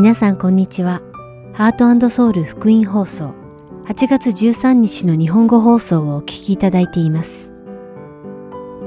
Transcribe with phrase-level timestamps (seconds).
[0.00, 1.02] 皆さんこんにちは。
[1.52, 3.34] ハートソウル福音放送
[3.84, 7.52] 8月13日の日本語放送をお聞きいただいています。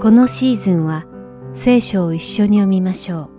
[0.01, 1.05] このシーズンは
[1.53, 3.29] 聖書を一緒に読みましょ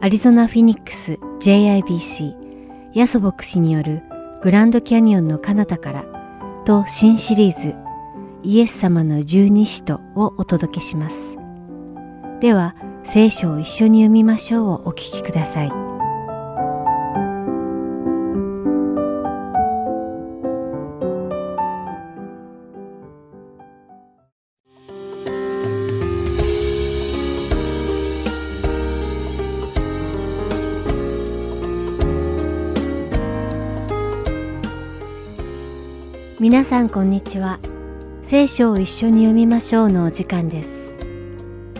[0.00, 0.04] う。
[0.04, 2.34] アリゾナ・フィニックス JIBC
[2.92, 4.02] ヤソ牧師による
[4.42, 6.04] グランドキャニオンの彼方から
[6.66, 7.74] と新シリーズ
[8.42, 11.38] イエス様の十二使徒をお届けします。
[12.40, 15.87] では聖書を一緒に読みましょうをお聞きください。
[36.48, 37.60] 皆さんこんにちは。
[38.22, 40.98] 聖書を一緒に読みましょうのお時間です。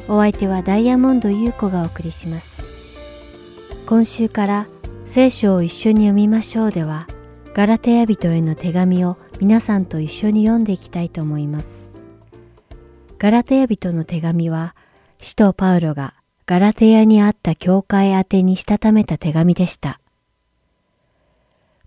[0.08, 2.68] お相手はダイヤモンド優子がお送りします。
[3.86, 4.66] 今週から
[5.06, 7.06] 聖書を一緒に読みましょうでは、
[7.55, 11.94] ガラテヤ人への手紙を皆さんと一緒に読んでいきたいと思います。
[13.19, 14.75] ガラテヤ人の手紙は、
[15.19, 16.12] 使徒パウロが
[16.44, 19.98] ガラテヤにあった教会宛てにしたためた手紙でした。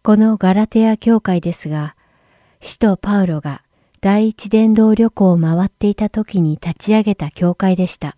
[0.01, 1.95] このガラテヤ教会ですが、
[2.63, 3.63] 使徒パウロが
[4.01, 8.17] 第一伝道旅行を回っていた時に立ち上げた教会でした。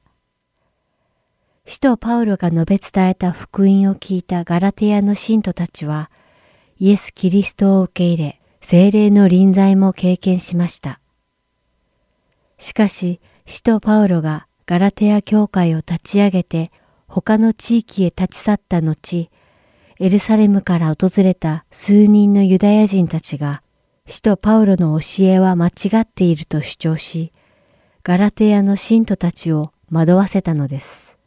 [1.66, 6.11] 使徒パウロが述べ伝えた福音を聞いたガラテヤの信徒たちは、
[6.77, 10.99] イエス・キリストを受け入れ、精霊の臨在も経験しました。
[12.58, 16.69] しかし、使徒パウロがガラテヤ教会を立ち上げて、
[17.08, 19.30] 他の地域へ立ち去った後、
[20.02, 23.62] エルサレムから訪れた数人のユダヤ人たちが
[24.06, 27.32] 使徒パウロの教えは間違っていると主張し、
[28.04, 31.18] ガラテヤの信徒たちを惑わせたのです。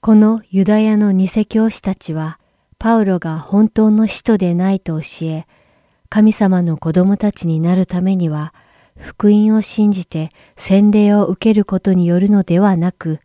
[0.00, 2.38] このユダヤの偽教師たちは、
[2.78, 5.46] パウロが本当の使徒でないと教え、
[6.08, 8.54] 神様の子供たちになるためには、
[8.96, 13.18] 福音を信じて洗礼を受けることによるのではなく、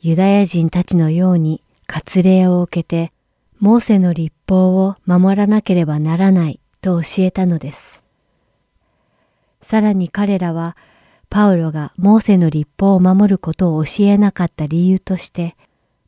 [0.00, 3.12] ユダヤ人たちのように割礼を受けて、
[3.60, 8.04] モーセの立法を守らなければならないと教えたのです。
[9.60, 10.76] さらに彼らは、
[11.28, 15.56] パウロがモーセの立法を守ることを教えなかった理由として、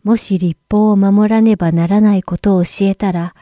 [0.05, 3.35] もし立法を守らねばならないことを教えたら、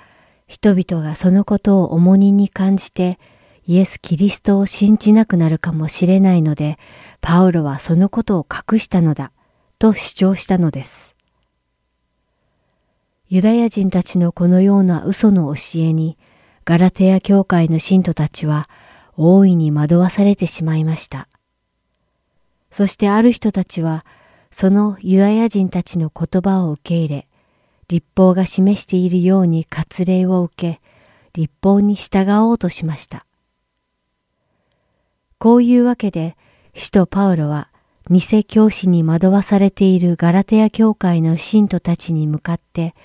[0.47, 3.19] 人々がそのことを重荷に感じて、
[3.66, 6.78] イエス・キリストを信じなくなるかもしれないので、
[7.20, 9.32] パウロはそのことを隠したのだ、
[9.78, 11.16] と主張したのです。
[13.28, 16.16] ユダヤ人たちのこのような嘘の教えに、
[16.66, 18.69] ガラテヤ教会の信徒たちは
[19.16, 21.28] 大いに惑わされてしまいました。
[22.72, 24.04] そしてある人たちは、
[24.50, 27.28] そのユダヤ人たちの言葉を受け入れ、
[27.87, 30.81] 立法が示しているように割礼を受け、
[31.34, 33.26] 立法に従おうとしました。
[35.38, 36.37] こういうわけで、
[36.75, 37.69] 使徒パウロは、
[38.10, 42.97] 偽教師に惑わされているガラテヤ教会の信徒たちに向かって、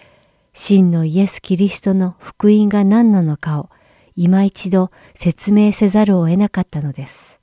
[0.53, 3.69] 真のイエス・キリストの福音が何なのかを
[4.15, 7.39] 今一度説明せざるを得なかったのです。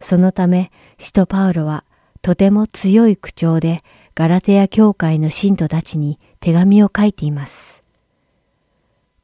[0.00, 1.84] そのため、使徒パウロは
[2.22, 3.82] とても強い口調で
[4.14, 7.84] ガラテヤ教会の信徒たちに手紙を書いています。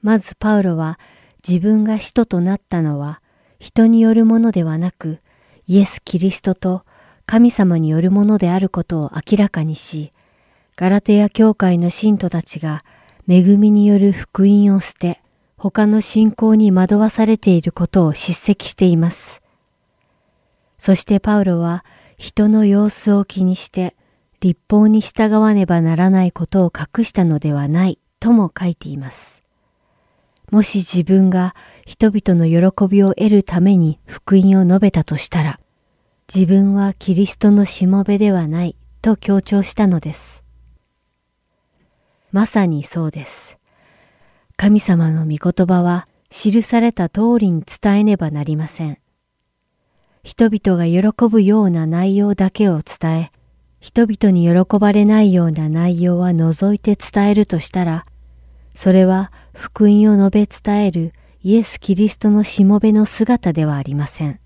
[0.03, 0.99] まずパウロは
[1.47, 3.23] 自分が使徒となったのは
[3.59, 5.21] 人によるものではなく
[5.67, 6.85] イエス・キリストと
[7.25, 10.13] 神様によるものであることを明らかにし、
[10.81, 12.83] ガラテヤ教会の信徒たちが
[13.29, 15.21] 恵みによる福音を捨て、
[15.59, 19.43] 他の信仰に惑わされていることを叱責しています。
[20.79, 21.85] そしてパウロは
[22.17, 23.95] 人の様子を気にして
[24.41, 29.43] 立法に従わねばならないことを隠したのではないとも書いています。
[30.51, 31.55] もし自分が
[31.85, 35.61] 人々の喜びを得るために福音を述べたとしたら、
[36.35, 40.43] 自分はキリストのしもべではないと強調したのです。
[42.33, 43.59] まさにそうです。
[44.57, 48.99] 神様の御言葉は記された通りに伝えねばなりません。
[50.23, 53.33] 人々が喜ぶような内容だけを伝え、
[53.81, 58.07] 人々に喜ばれないような内容は除いて伝えるとしたら、
[58.75, 61.13] それは福音を述べ伝える
[61.43, 64.39] イエス・キリストのしもべの姿ではありません。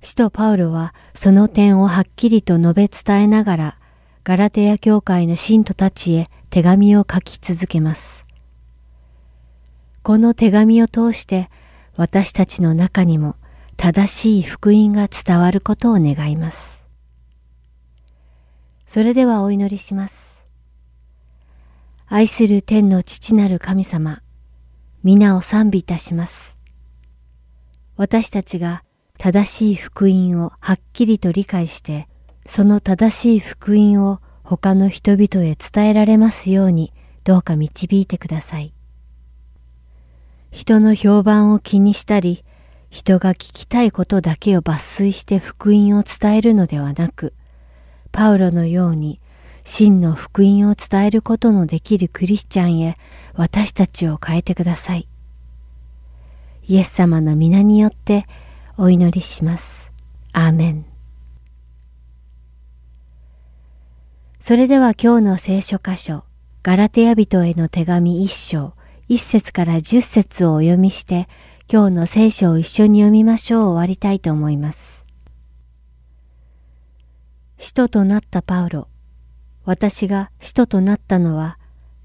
[0.00, 3.78] 使徒パウロはその点をはっきりと述べ伝えながら、
[4.24, 8.24] ガラテヤ教会の信徒たちへ手紙を書き続けます。
[10.04, 11.50] この手紙を通して
[11.96, 13.34] 私たちの中にも
[13.76, 16.86] 正しい福音が伝わることを願います。
[18.86, 20.46] それではお祈りします。
[22.06, 24.22] 愛する天の父なる神様、
[25.02, 26.60] 皆を賛美いたします。
[27.96, 28.84] 私たちが
[29.18, 32.06] 正しい福音をはっきりと理解して、
[32.46, 36.92] その正しい福音を他の人々へ伝えられますように、
[37.24, 38.72] どうか導いてください。
[40.50, 42.44] 人の評判を気にしたり、
[42.90, 47.32] 人が聞きたいことだけを抜粋して福音を伝えるのではなく、
[48.10, 49.18] パウロのように
[49.64, 52.98] 真の福音を伝えることのできるクリスチャンへ
[53.34, 55.08] 私たちを変えてください。
[56.64, 58.26] イエス様の皆によって
[58.76, 59.90] お祈りします。
[60.32, 60.91] アーメン。
[64.44, 66.24] それでは今日の聖書箇所、
[66.64, 68.74] ガラテヤ人への手紙一章、
[69.06, 71.28] 一節から十節をお読みして、
[71.72, 75.06] 今日の聖書を一緒に読みましょう終わりたいと思います。
[77.56, 78.88] 使徒となったパウロ、
[79.64, 81.56] 私が使徒となったのは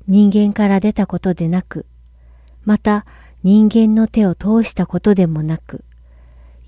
[0.08, 1.88] 人間から出たことでなく、
[2.66, 3.08] また
[3.42, 5.84] 人間の手を通したことでもなく、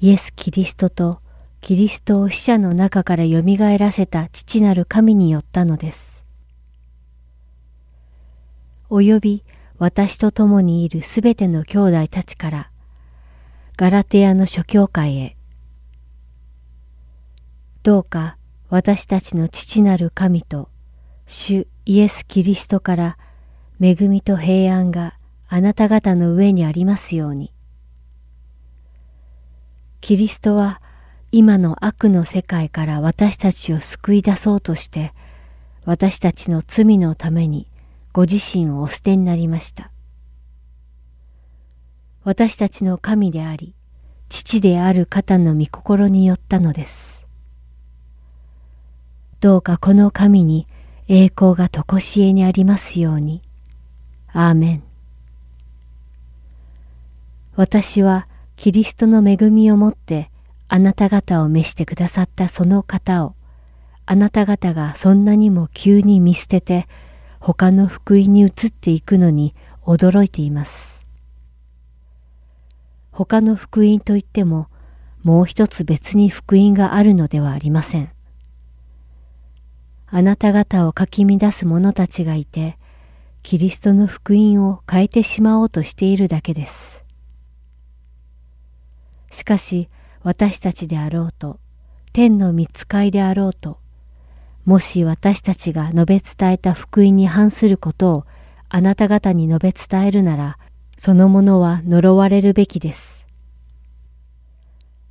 [0.02, 1.22] イエス・キリストと
[1.62, 3.44] キリストを死者の中から蘇
[3.78, 6.24] らせた父なる神によったのです。
[8.90, 9.44] および
[9.78, 12.72] 私と共にいるすべての兄弟たちから、
[13.78, 15.38] ガラテヤの諸教会へ、
[17.84, 18.38] どうか
[18.70, 20.70] 私たちの父なる神と
[21.28, 23.18] 主イエス・キリストから
[23.82, 25.16] 恵みと平安が
[25.48, 27.54] あなた方の上にありますように。
[30.02, 30.82] キリストは
[31.32, 35.14] 今の悪の世界から私たちを救い出そうとして
[35.86, 37.68] 私たちの罪のために
[38.14, 39.92] ご自身をお捨てになりました。
[42.24, 43.76] 私たちの神であり
[44.28, 47.28] 父である方の御心によったのです。
[49.40, 50.68] どうかこの神に
[51.08, 53.42] 栄光がとこしえにありますように。
[54.32, 54.84] アーメン。
[57.56, 60.30] 私はキリストの恵みをもって
[60.70, 63.36] あなた方を召してくださったその方を
[64.06, 66.88] あなた方がそんなにも急に見捨てて
[67.40, 71.06] 他の福音に移っていくのに驚いています。
[73.12, 74.68] 他の福音といっても
[75.24, 78.12] もう一つ別に福音があるのではありません。
[80.08, 82.78] あなた方をかき乱す者たちがいて、
[83.44, 87.04] キリストの福音を変えてしまおうとしているだけです。
[89.30, 89.90] しかし、
[90.24, 91.60] 私たちであろうと、
[92.12, 93.80] 天の見つかいであろうと、
[94.66, 98.26] もし私たちが述べ伝えた福音に反することを
[98.68, 100.58] あなた方に述べ伝えるなら、
[100.98, 103.26] そのものは呪われるべきです。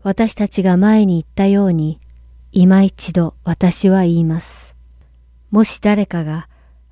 [0.02, 2.00] 私たちが前に言ったように、
[2.52, 4.76] 今一度私は言います。
[5.50, 6.48] もし誰かが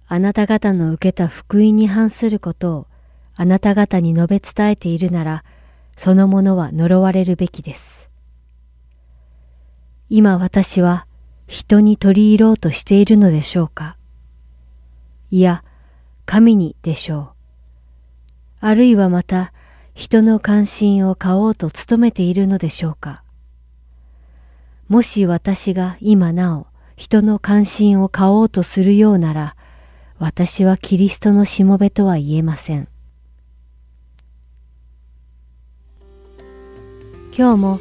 [0.09, 2.87] あなた方の受けた福音に反することを
[3.37, 5.45] あなた方に述べ伝えているなら、
[5.97, 8.06] そのものは呪われるべきです。
[10.09, 11.07] 今私は
[11.49, 13.97] 人に取り入ろうとしているのでしょうか？
[15.31, 15.65] いや、
[16.25, 17.29] 神にでしょう。
[18.61, 19.53] あるいはまた
[19.95, 23.23] 人の関心を買おうと努めているのでしょうか？
[24.89, 26.67] もし私が今なお
[26.97, 29.57] 人の関心を買おうとするようなら、
[30.19, 32.89] 私はキリストのしもべとは言えません。
[37.37, 37.81] 今日も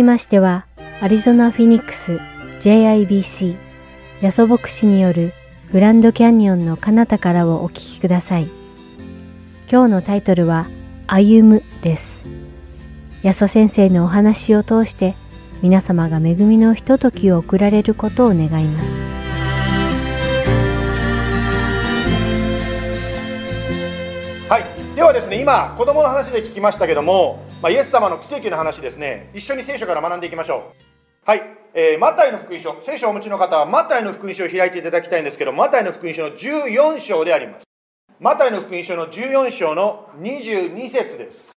[0.00, 0.64] きましては、
[1.02, 2.20] アリゾナ・フィニックス
[2.60, 3.56] JIBC
[4.22, 5.34] ヤソ牧師による
[5.72, 8.48] グランドキャニオンの彼方からをお聞きください。
[9.70, 10.66] 今日のタイトルは、
[11.06, 12.24] 歩むです。
[13.22, 15.14] ヤソ先生のお話を通して
[15.60, 18.90] 皆様が恵みのひとときを送られることを願います。
[24.48, 24.64] はい、
[24.96, 30.72] ではですね今子供の話で聞きましたけども、まあ、イエス様の奇跡の話ですね一緒に聖書から学んでいきましょ
[31.26, 31.42] うはい、
[31.74, 37.64] えー、マタイの福音書聖書をお持ちの方はマタイの福音書を開いていただきたいんですけどマタイの福音書の14章であります
[38.18, 41.52] マタイの福音書の14章の22節です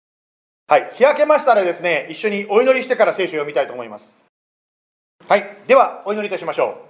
[0.70, 4.22] はい、開けましたらですね、一緒にお祈りしてから聖書を読みたいと思います。
[5.26, 6.86] はい、ではお祈りいたしましょ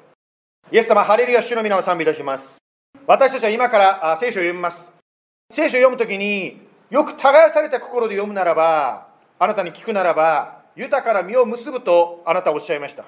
[0.71, 0.77] う。
[0.77, 2.59] イエス様、ハレルヤ主の皆を賛美いたします。
[3.07, 4.93] 私たちは今から聖書を読みます。
[5.51, 9.07] 聖書を読むときによく耕された心で読むならば、
[9.39, 13.05] あなたに聞くならば、豊かな実を結ぶとあなたはおっしゃいました。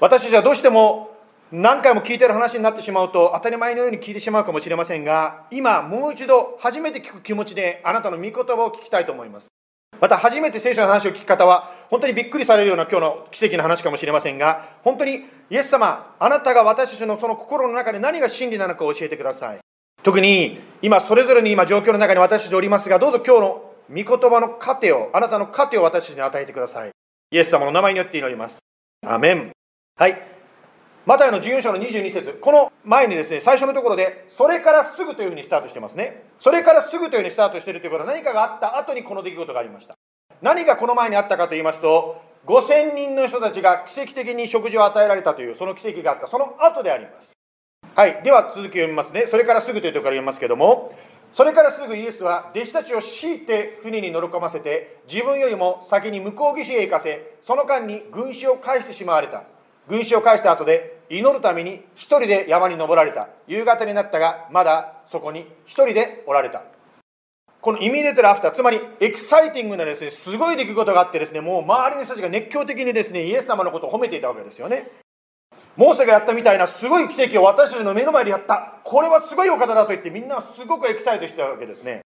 [0.00, 1.10] 私たちはどうしても
[1.52, 9.48] 何回も聞いてる話になってしまうと当たり前のように聞いてしまうかもしれませんが、今もう一度初めて聞く気持ちであなたの御言葉を聞きたいと思います。
[10.00, 19.60] また初めて聖書の話を聞き方は本当にびっくりされるような今日の奇跡の話かもしれませんが本当にイエス様あなたが私たちのその心の中で何が真理なのか教えてください
[20.02, 26.90] 特に今それぞれに今状況の中に私たちおりますがどうぞ今日の御言葉の糧をあなたの糧を私たちに与えてください
[27.32, 28.60] イエス様の名前によって祈ります
[29.06, 29.52] アメン
[29.96, 30.40] はい
[31.06, 36.24] マタイの14章の22節この前にですね、最初のところで、それからすぐというふうにスタートしてますね。
[36.38, 39.96] それからすぐというふうにスタートしているということは何かがあった後にこの出来事がありました。
[40.42, 47.32] 何がこの前にあったかと言いますと、5000人の人たちが奇跡的に食事を与えられたという、その奇跡があった、その後であります。
[48.00, 49.26] はい、では続き読みますね。
[49.30, 50.96] それからすぐというところから読みますけども、
[51.34, 59.42] それからすぐイエスは弟子たちを強いて船に乗り込ませて、自分よりも先に向こう岸へ行かせ、その間に軍師を返してしまわれた。
[59.86, 66.62] 群衆を帰した後で祈るために一人で山に登られた夕方になったがまだそこに一人でおられた
[67.60, 74.88] この immediately after つまり exciting なですねすごい出来事があってですねもう周りの人たちが熱狂的にですねイエス様のことを褒めていたわけですよね
[75.76, 78.74] モーセがやったみたいなすごい奇跡を私たちの目の前でやった。
[78.84, 82.00] これはすごいお方だと言ってみんなすごくエキサイトしてたわけですね。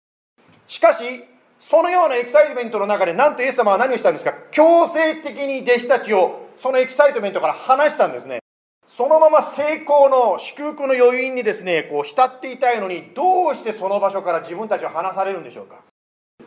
[0.68, 1.24] しかし
[1.60, 4.34] そのような excitement の中でなんとイエス様は何をしたんですか？
[4.51, 8.39] 強制的に弟子たちをその excitement から離したんですね。
[8.88, 15.82] そのまま成功の祝福の余韻にですねこう浸っていたいのにどうしてその場所から自分たちを離されるんでしょうか、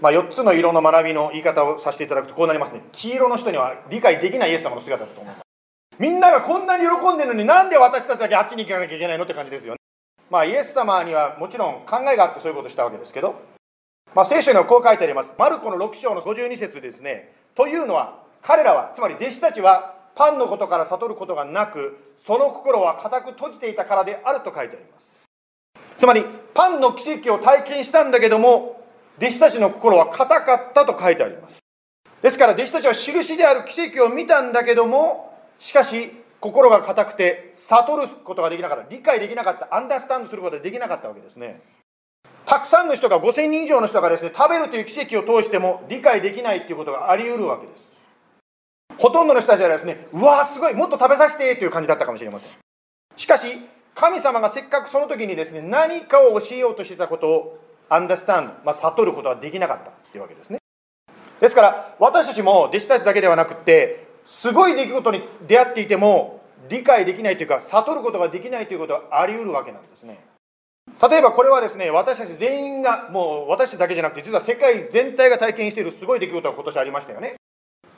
[0.00, 2.82] まあ、4つの色の学びの言い方をさせていただくとこうなりますね。
[2.92, 5.43] 黄色の人には理解できないイエス様の姿だと思います。
[5.98, 9.78] みんながこんなに喜んでるのになんで私たちだけあっちに行かなきゃいけないのって感じですよね。
[10.30, 13.40] まあイエス様にはもちろん考えがあってそういうことをしたわけですけど、
[14.14, 15.34] まあ、聖書にはこう書いてあります。
[15.38, 17.32] マルコの6章の52節ですね。
[17.54, 25.14] というのは彼らはつまり弟子たちはパンのことから悟ることがなくその心は固く閉じていたからであると書いてあります。
[25.98, 26.24] つまり
[26.54, 28.82] パンの奇跡を体験したんだけども
[29.18, 31.58] 弟子たちの心は固かったと書いてあります。
[32.22, 41.62] ですから弟子たちは印である奇跡を見たんだけどもしかし心が固くて悟ることができなかった理解できなかったアンダースタンドすることができなかったわけですね
[42.46, 47.94] たくさんの人が5000人以上の人がですね食べるという奇跡を通しても理解できないということがあり得るわけです
[48.98, 52.50] ほとんどの人たちはですね、うわーすごい、もっと食べさせてという感じだったかもしれません。
[53.16, 53.58] しかし、
[53.94, 57.58] 神様がせっかくその時にですね、何かを教えようとしてたことを
[57.88, 60.58] アンダースタンド、まあ、悟ることはできなかったっていうわけですね。
[61.40, 70.18] ですから、私たちも弟子たちだけではなくって、すごい出来事に出会っていても、理解できないというか、悟ることができないということはあり得るわけなんですね。
[71.10, 77.36] 例えばこれはですね、私たち全員が、もう私たちだけじゃなくて、実は世界全体が体験しているすごい出来事が今年ありましたよね。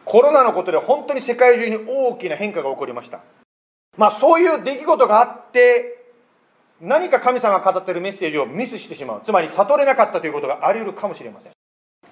[0.06, 3.21] コロナのことで本当に世界中に大きな変化が起こりました
[3.99, 6.12] まあそういう出来事があって
[6.80, 11.52] 何か神様が語っているメッセージをミスしてしまうつまり悟れなかったということがあり得るかもしれません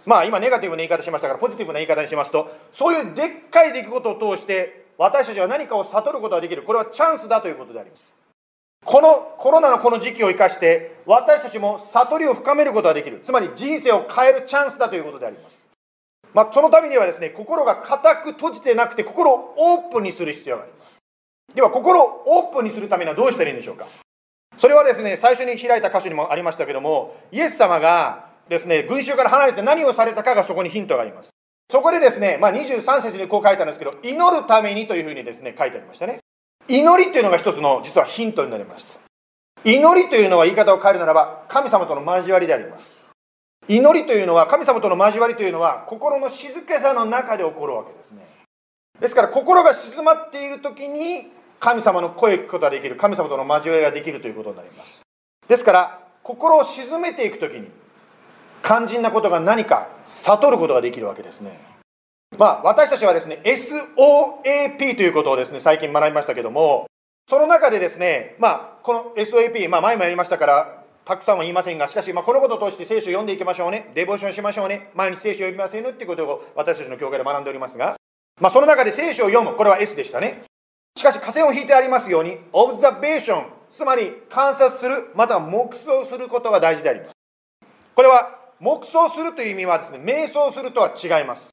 [0.06, 8.12] まあ今ネガティブな言い方しましたからポジティブな言い方にしますとそういうでっかい出来事を通して私たちは何かを悟ることができるこれはチャンスだということであります
[8.84, 15.64] このコロナのこの時期を生かして私たちも悟りを深めることができるつまり人生を変えるチャンスだということであります
[16.34, 20.96] まあ、そのためにはですね、心が固く閉じてなくて、心をオープンにする必要があります。
[21.54, 23.86] では、心をオープンにするためにはどうしたらいいんでしょうか。
[24.58, 31.30] それはですね、最初に開いた箇所にもありましたけども、イエス様がですね、群衆から離れて何をされたかがそこにヒントがあります。
[31.70, 36.20] そこでですね、まあ、23節にこう書いてあるんですけど、祈るためにというふうにですね、書いてありましたね。
[36.68, 38.98] 祈りというのが一つの実はヒントになります。
[39.64, 43.04] 祈りというのは言い方を変えるならば、神様との交わりであります。
[43.66, 48.22] 祈りというのは神様との交わりというのは心の静けさの中で起こるわけですね
[49.00, 55.02] ですから心が静まっている時に神様の声を聞くことができる神様との交わりができるということになります
[55.48, 57.68] ですから心を沈めていく時に
[58.64, 61.60] 肝心なことが何か悟ることができるわけですね
[62.38, 66.86] まあ私たちはですね SOAP ということをですね最近学びましたけども
[67.28, 77.96] その中でですねまあこの SOAP、まあ、前もやりましたからたくさんは言いませんが、しかし、まあ、このことを通して聖書を読んでいきましょうね、デボーションしましょうね、毎日聖書を読みませんねっていうことを私たちの教会で学んでおりますが、
[78.40, 80.44] まあ、その中で聖書を読む、これは S でしたね。
[80.96, 87.12] しかし、河川を引いてありますように、オブザベーション、つまり観察する、または黙想することが大事であります。
[87.94, 91.48] これは、黙想するという意味はですね、瞑想するとは違います。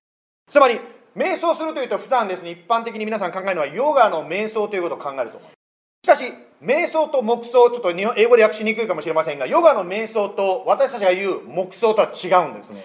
[0.49, 0.79] つまり、
[1.15, 5.55] 瞑想するというと、普段ですね、一般的に皆さん考えるのは、ヨガの瞑想ということを考えると思います。
[6.03, 12.83] しかし、瞑想と黙想、ちょっと英語で訳しにくいかもしれませんが、ヨガの瞑想と私たちが言う黙想とは違うんですね。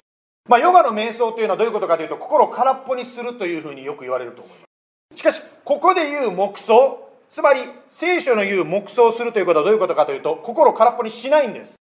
[0.49, 4.67] まあ、ヨガの瞑想というのはどういうことかというと、心を空っぽにするというふうによく言われると思いま
[5.13, 5.19] す。
[5.19, 6.99] しかし、ここで言う黙想、
[7.29, 11.77] つまり聖書の言う黙想するということはどういうことかというと、心を空っぽにしないんです。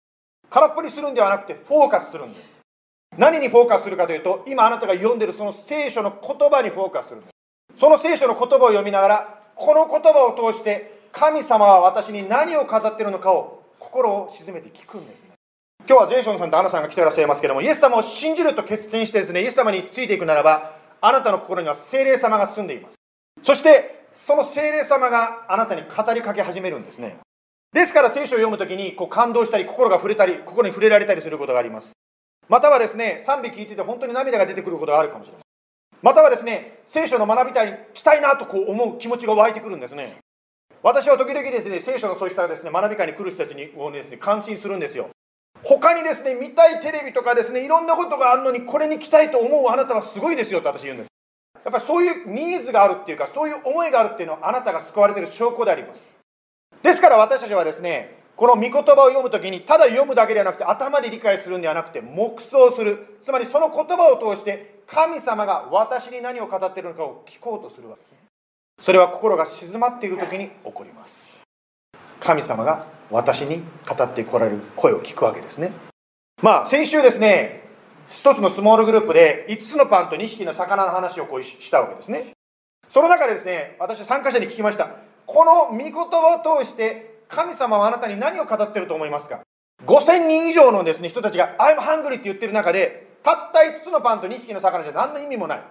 [0.55, 2.61] 空っぽにするんではなくて、フォーカスするんです。
[3.19, 7.31] 何にフォーカスするかというと、今あなたが読んでるその聖書の言葉にフォーカスするんです。
[7.79, 15.31] その聖書の言葉を読みながら、この言葉を通して神様は私に何を語っているのかを心を静めて聞くんですね
[15.89, 22.97] 今日はジェイソンさんとアナさんが来ていらっしゃいますけどもイエス様を信じると決心してですねイエス様についていくならばあなたの心には精霊様が住んでいます
[23.43, 27.19] そしてその精霊様があなたに語りかけ始めるんですね
[27.75, 31.93] ですから聖書を読むときにこう感動したり心が触れたり心に触れられたりすることがあります
[32.49, 35.45] またはですね賛美聞いてて本当に涙が出てくることがあるかもしれません
[36.01, 40.17] またはですね聖書の学びたいしたいなとこう思う気持ちが湧いてくるんですね
[40.85, 45.09] 私は時々ですね、聖書のそうしたですね、学び会に来る人たちにをですね、感心するんですよ。
[45.63, 51.09] 他にですね、見たいテレビとかですね、いろんなことがあるのに、これに来たいと思うあなたはすごいですよと私言うんです。
[51.65, 56.15] やっぱりそういうニーズがあるっていうか、そういう思いがあるっていうのはあなたが救われている証拠であります。
[56.85, 63.19] ですから私たちはですね、この御言葉を読むときに、ただ読むだけではなくて、頭で理解するんではなくて、黙想する。
[63.23, 68.19] つまりその言葉を通して、神様が私に何を語っているのかを聞こうとするわけですね。
[68.81, 71.39] それは心が静まっている時に起こります
[72.21, 75.73] 神様が私に語ってこられる声を聞くわけですね
[76.43, 77.63] まあ先週ですね
[78.09, 82.33] 一つのスモールグループで5つのパンと2匹の魚の話をこうしたわけですね
[82.91, 89.41] その中でですね私は参加者に聞きましたこの御言葉を通して神様はあなたに何を語ってると思いますか
[89.87, 95.63] ？5000人以上のですね人たちが「I'm hungry」って言ってる中でたった5つのパンと2匹の魚じゃ何の意味もない。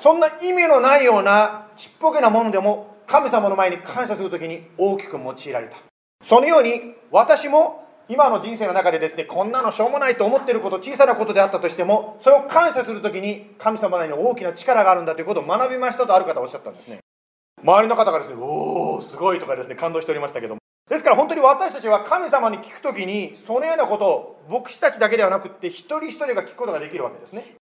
[0.00, 5.76] そんな意味のないようなちっぽけなものでも神様の前に感謝するときに大きく用いられた。
[6.24, 17.01] そのように私も今の人生の中でですねこんなのしょうもないと思ってること小さなことであったとしてもそれを感謝するときに神様なりに大きな力があるんだということを学びましたとある方おっしゃったんですね。
[17.62, 27.56] 周りの方がですねおおすごいとかですね感動しておりましたけどもですから本当に私たちは神様に聞くときにそのようなことを牧師たちだけではなくって一人一人が聞くことができるわけですね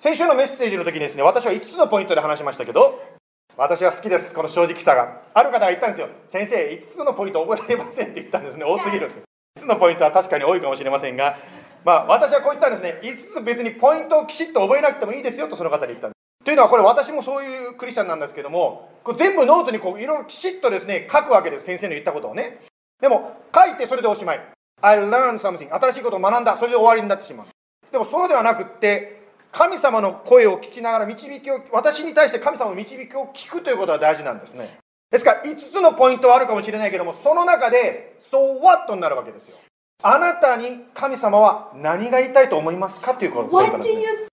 [0.00, 2.98] 先週のメッセージの時にですね、私は5つのポイントで話しましたけど、
[3.54, 5.20] 私は好きです、この正直さが。
[5.34, 9.20] ある方が言ったんですよ、先生、5つのポイント覚えられませんって言ったんですね、多すぎるって。
[9.58, 11.36] 5つのポイントは確かに多いかもしれませんが、
[11.84, 16.19] まあ、私はこう言ったんですね、5つ別にポイントをきちっと覚えなくてもいいですよとその方に言ったんです。
[16.50, 22.58] というのは、これ私もそういうクリスチャンなんですけども、これ全部ノートにこういろいろきちっとですね、書くわけです、先生の言ったことをね。
[23.00, 24.40] でも、書いてそれでおしまい。
[24.80, 25.72] I learned something.
[25.72, 26.56] 新しいことを学んだ。
[26.56, 27.46] それで終わりになってしまう。
[27.92, 29.20] でもそうではなくって、
[29.52, 34.78] 神様の声を聞きながら導きを私に対して神様の導きを聞くということが大事なんですね
[35.10, 39.56] ですから5つのポイントはあるかもしれないけどもその中で「So what?」になるわけですよ
[40.04, 43.14] あなたに神様は何が言いたいと思いますか？
[43.14, 44.29] ということです、ね、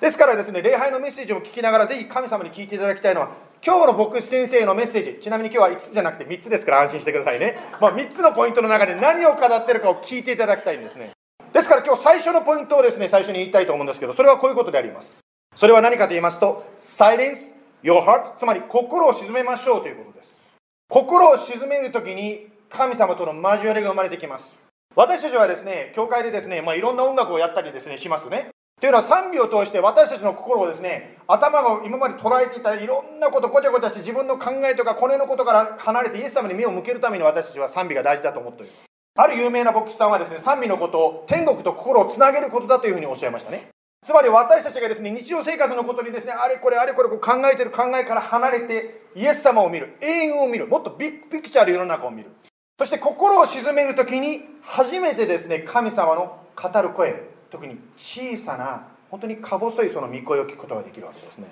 [0.00, 3.30] ですからですね礼拝のメッセージを聞きながらぜひ神様に聞いていただきたいのは
[3.64, 11.10] 今日の牧師先生のメッセージちなみに今日は5つじゃなくて3つですから安心してくださいね、まあ、3つのポイントの中で何を語ってるかを聞いていただきたいんですね
[11.52, 15.20] ですから今日最初のポイントをですね、最初に言いたいと思うんですけど、それはこういうことであります。
[15.56, 17.36] それは何かと言いますと、silence
[17.82, 20.40] your heart、つまり心を鎮めましょうということです。
[20.88, 24.56] 心を鎮めるときに神様との交わりが生まれてきます。
[24.94, 28.48] 私たちはですね、教会でですね、まあ、いろんな音楽をやったりですね、しますね。
[28.80, 38.88] というのは賛美を通して私たちの心をですね、頭が今まで捉えていたいろんなことごちゃごちゃして自分の考えとかこれのことから離れてイエス様に目を向けるために私たちは賛美が大事だと思っております。
[39.20, 43.68] ある有名な牧師さんはですね、賛美のことを天国と心をつなげることだというふうにおっしゃいましたね。
[44.06, 52.30] つまり私たちがですね、日常生活のことにですね、あれこれあれこれこう考えてる考えから離れて、イエス様を見る、永遠を見る、もっとビッグピクチャーで世の中を見る。
[52.78, 61.48] そして心を鎮めるときに、初めてですね、神様の語る声、特に小さな、本当にか細いその御声を聞くことができるわけですね。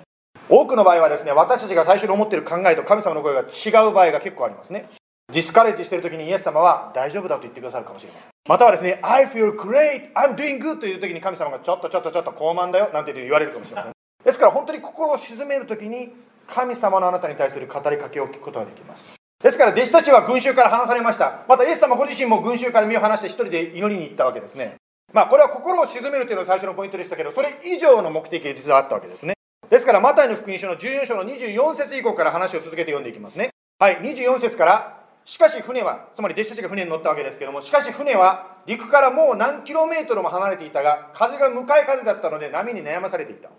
[0.49, 4.87] 多くの場合はですね私たちが最初に思っている考えと神様の声が違う場合が結構ありますね。
[5.31, 8.29] ディスカレッジしている時にイエス様は大丈夫だと言ってくださるかもしれません。
[8.47, 13.91] またはですね I feel great I'm doing good という時に神様がちょっとちょっとちょっと高慢だよなんて言われるかもしれません。
[14.23, 16.13] ですから本当に心を鎮める時に
[16.47, 19.15] 神様のあなたに対する語りかけを聞くことができます。
[19.43, 21.43] ですから弟子たちは群衆から離されました。
[21.49, 24.75] またイエス様ご自身も群衆から身を離して一人で祈りに行ったわけですね。
[25.13, 29.33] まあこれは心を鎮めるというのが最初のポイントでしたけどそれ以上の目的が実はあったわけですね。
[29.69, 33.49] ですからマタイの福音書の14章の24節以降から話を続けて読んでいきますね。
[33.79, 43.49] はい24節からしかし船はつまり弟子たちが船に乗ったわけですけどもしかし船は陸からもう何キロメートルも離れていたが風が向かい風だったので波に悩まされていた。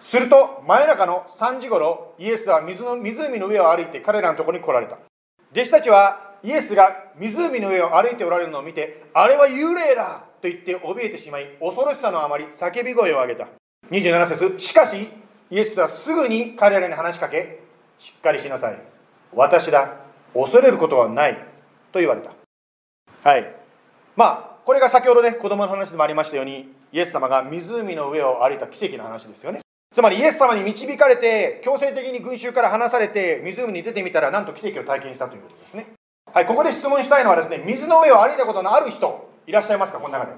[0.00, 4.98] すると真夜中の3時頃イエスは水の湖の上を歩いて彼らのところに来られた。
[5.52, 13.48] 弟子たちはイエスが湖の上を歩いておられるのを見てあれは幽霊だと言って怯えてしまい恐ろしさのあまり叫び声を上げた。
[13.90, 15.08] 27節しかし
[15.50, 17.60] イエスはすぐに彼らに話しかけ
[17.98, 18.80] しっかりしなさい。
[19.34, 19.96] 私だ
[20.32, 21.34] 恐れることはない
[21.92, 22.32] と言われた。
[23.22, 23.54] はい。
[24.16, 29.60] まあこれが先ほどね子供の話でもありましたようにイエス様が湖の上を歩いた奇跡の話ですよね。
[29.92, 35.86] つまりイエス様に導かれて強制的に群衆から離されて湖に出てみたらなんと奇跡を体験したということですね。
[36.32, 39.29] はいここで質問したいのはですね水の上を歩いたことのある人。
[39.50, 40.32] いらっしゃいますかこの中で。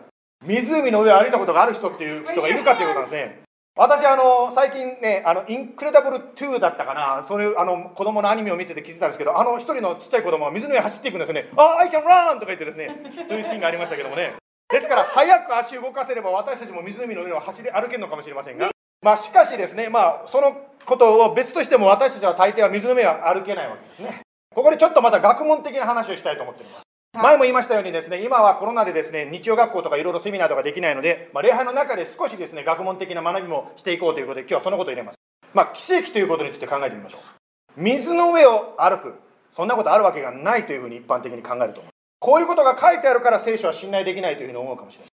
[0.46, 3.42] 湖の上を歩いたことがある人っていう人がいるかということなんですね。
[3.76, 7.24] 私あの最近ねあのインクレダブル2だったかな。
[7.28, 12.88] そういうあの子供のアニメを見てて気づいたんですけどあの一人のちっちゃい子供が水の上走っていくんですよね「あ、I can run!」とか言ってですね。
[13.28, 14.34] そういうシーンがありましたけどもね。
[14.70, 18.70] ですから早く足を動かせれば私たちも湖の上を走り歩けるのかもしれませんが。
[19.02, 24.22] まあしかしですねまあそのことを別としても私たちは大抵は水の上は歩けないわけですね。
[24.54, 35.18] ここでちょっとまた学問的な話をしたいと思っています前も言いましたようにですね今はコロナでですね日曜学校とかいろいろセミナーとかできないので、まあ、礼拝の中で少しですね学問的な学びもしていこうということで今日はそのことを入れます。
[35.52, 37.20] まあ奇跡ということについて考えてみましょう。
[37.76, 39.14] 水の上を歩く。
[39.54, 41.92] そんなことあるわけがないというふうに一般的に考えると思う。
[42.18, 45.10] こういうことが書いてあるから聖書は信頼できないというふうに思うかもしれない。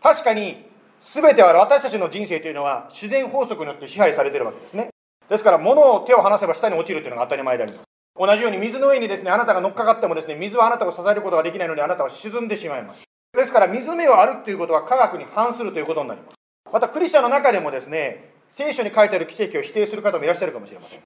[0.00, 0.64] 確かに
[1.00, 4.90] 全ては私たちの人生というのは自然法則によって支配されているわけですね。
[5.28, 7.85] ですから物を手を離せば下に落ちるというのが当たり前であります。
[8.18, 13.04] 同じように水の上にですねあなたが乗っかかってもですね水はあなたを支えることができないのであなたは沈んでしまいます。
[13.36, 16.34] ですから水の上を歩くということは科学に反するということになります。
[16.72, 21.00] またクリスチャンの中でもですね聖書に書いてある奇跡を否定する方もいらっしゃるかもしれません。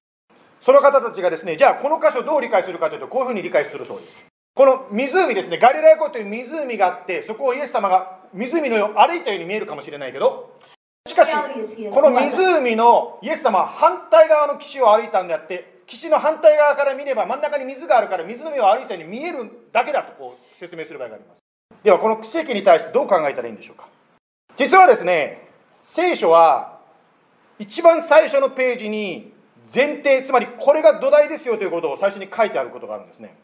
[0.60, 4.24] その方たちがですねじゃあこの箇所どう理解するかというとこういうふうに理解するそうです。
[4.54, 10.58] この湖ですねガリラヤ湖という湖があってそこをイエス様が湖の上を歩いたように見えるかもしれないけど
[11.06, 19.38] しかしこの湖のイエス様は反対側の岸を歩いたんであって岸の反対側から見れば真ん中に水があるから水の上を歩いたように見える
[19.72, 21.40] だけだとこう説明する場合があります。
[21.82, 23.88] ではこの奇跡に対してどう考えたらいいんでしょうか？
[24.56, 25.48] 実はですね
[25.82, 26.78] 聖書は
[27.58, 29.32] 一番最初のページに
[29.74, 33.36] 前提つまりこれが土台ですよということを最初に書いてあることがあるんですね。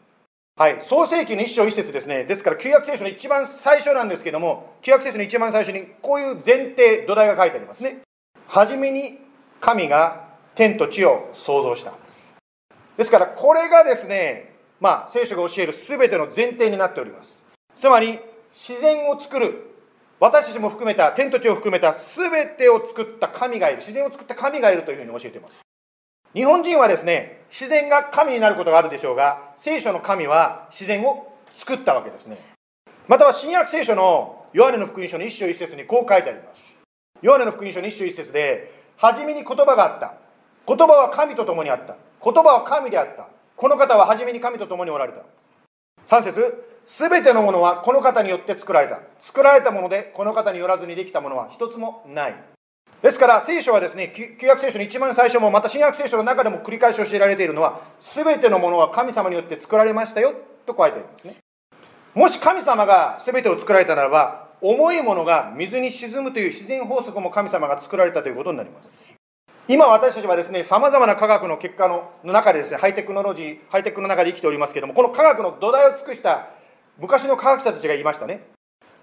[0.55, 0.81] はい。
[0.81, 2.23] 創世記の一章一節ですね。
[2.23, 7.99] ですから旧約聖書の一番最初なんですけども旧約聖書の一番最初にこういう前提土台が書いてありますね。
[8.47, 9.19] 初めに
[9.59, 11.93] 神が天と地を創造した。
[12.97, 17.45] ですからこれがですねまあ聖書が教える全ての前提になっております。
[17.75, 18.19] つまり
[18.51, 19.63] 自然を作る
[20.19, 25.59] 私たちも含めた天と地を含めた全てを作った神がいる自然を作った神がいるというふうに教えています。
[26.33, 32.37] 日本人はですね自然が神になることがあるでしょうが聖書の神は自然を作ったわけですね。
[33.07, 36.61] または新約聖書のヨハネの福音書の一章一節にこう書いてあります。
[37.21, 40.15] ヨハネの福音書の一章一節で初めに言葉があった。
[40.67, 41.95] 言葉は神と共にあった。
[42.27, 43.29] 言葉は神であった。
[43.55, 45.21] この方は初めに神と共におられた。
[46.07, 48.99] 3節すべてのものはこの方によって作られた。
[49.21, 52.35] 作られたものでこの方によらずにできたものは一つもない。
[53.01, 57.79] ですから聖書はですね旧約聖書の一番最初もまた新約聖書の中でも繰り返し教えられているのは
[58.15, 60.33] 全てのものは神様によって作られましたよ
[60.65, 61.37] と書いてあるんですね。
[62.13, 69.06] もし神様が全てを作られたならば重いものが水に沈むという自然法則も神様が作られたということになります。
[69.69, 76.47] 今私たちはですねさまざまな科学の結果の中でですねハイテクノロジーハイテクの中で生きておりますけれどもこの科学の土台を尽くした
[76.97, 78.47] 昔の科学者たちがいましたね。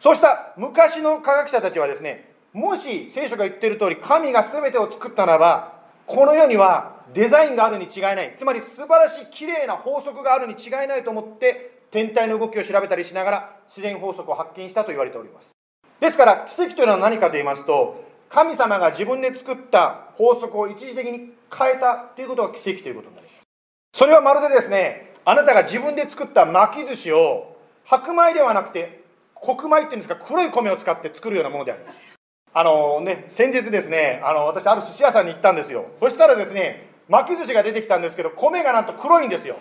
[0.00, 5.72] そうした昔の科学者たちはですねもし聖書が言っている通り神が全てを作ったならば
[6.06, 8.34] この世にはデザインがあるに違いない。
[8.38, 15.52] つまり素晴らしい綺麗な法則があるに違いないと思って天体の動きを調べたりしながら自然法則を発見したと言われております。
[16.00, 18.03] ですから奇跡というのは何かと言いますと
[18.34, 23.40] 神様が自分で作った法則を一時的に変えたということが奇跡ということになります
[23.96, 29.04] それはまるでですねあなたが自分で作った巻き寿司を白米ではなくて
[29.40, 31.98] 黒米っていうんですか黒い米を使って作るようなものであります
[32.56, 35.86] あのね、先日ですね、あの私、ある寿司屋さんに行ったんですよ。
[35.98, 39.56] そしたらですね、巻き寿司が出てきたんですけど、米がなんと黒いんですよ。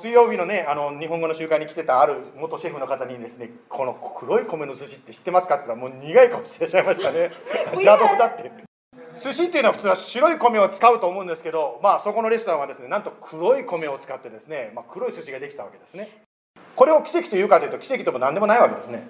[0.00, 7.30] 水曜日のね、あの日本語の習慣に来てたある元シェフの方にですね、この黒い米の寿司って知ってますかって言ったら、もう苦い顔してらっしゃいましたね。
[7.72, 8.50] 邪道だって。
[9.22, 16.10] 寿司っていうのは普通は白い米を使うと思うんですけど、まあそこのレストランはですね、なんと黒い米を使ってですね、まあ、黒い寿司ができたわけですね。
[16.74, 19.06] これを奇跡というかというと、奇跡とも何でもないわけですね。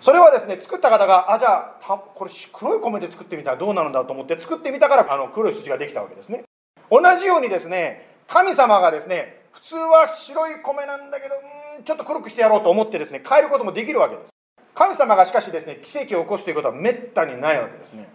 [0.00, 6.42] それはですね作った方があじゃあこれ黒い米で作ってみたらどうなるんだと思って作ってみたからあの黒い筋ができたわけですね
[6.90, 11.34] 同じようにですね神様がですね普通は白い米なんだけど
[11.80, 14.30] んちょっと黒くしてやろうと思ってですね変えることもできるわけです。
[14.74, 18.08] 神様がしかしですね奇跡を起こすということはめったにないわけですね。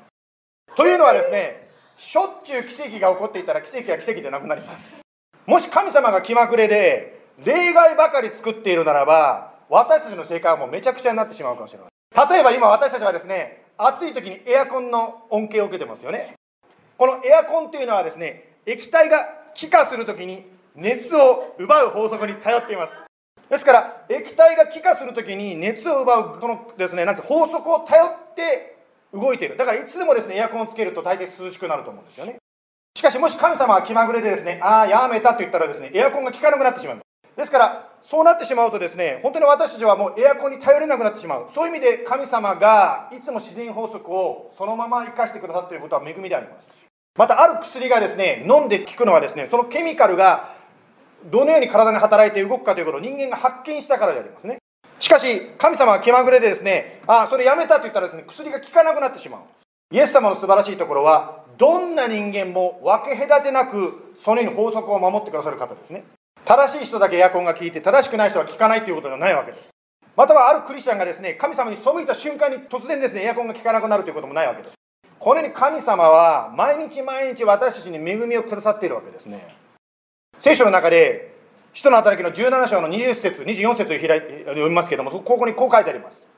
[0.75, 4.95] というのはですねしょっちゅう奇跡が起こっていたら奇跡は奇跡でなくなります。
[5.45, 12.29] もし神様が気まぐれで例外ばかり作っているならば私たちの正解はもうめちゃくちゃになってしまうかもしれません。
[12.29, 16.33] 例えば今私たちはですね暑い時にエアコンの恩恵を受けてますよね。
[16.97, 22.93] このエアコンというのはですね液体が気化する時に熱を奪う法則に頼っています
[23.49, 28.77] ですから液体が気化する時に熱を奪うこのですねなんて法則を頼って
[29.11, 32.37] 動いているだからいつでもですねエアコンをつけると大抵涼しくなると思うんですよね
[32.95, 36.99] しかしもし神様が気まぐれでですねああやめたと言ったらですねエアコンが効かなくなってしまう
[37.37, 41.47] ですから、そうなってしまうとですね、本当に私たちはもうエアコンに頼れなくなってしまう。
[41.53, 46.67] そういう意味で神様がいつも自然法則をそのまま生かしてくださっていることは恵みであります。
[47.15, 50.56] また、ある薬がですね、飲んで効くのはですね、そのケミカルが
[51.25, 54.57] どのように体に働いて動くかということを人間が発見したからでありますね。
[54.99, 59.41] しかし、神様は気まぐれでですね、ああ、それやめたと言ったらですね、薬が効かなくなってしまう。
[59.91, 66.03] イエス様の素晴らしいところは、どんな人間も分け隔てなく、そのように法則を守ってくださる方ですね。
[66.47, 69.69] 正しい人だけエアコンが効いて正しくない人は効かないということではないわけです
[70.15, 74.75] またはあるクリスチャンがですね神様に背いた瞬間に突然ですねエアコンが効かなくなるということもないわけです
[75.19, 79.57] これに神様は毎日毎日私たちに恵みをくださっているわけですね
[80.39, 81.35] 聖書の中で
[81.73, 86.29] 使徒の働きの17章の20節24節を読みますけれどもここにこう書いてあります。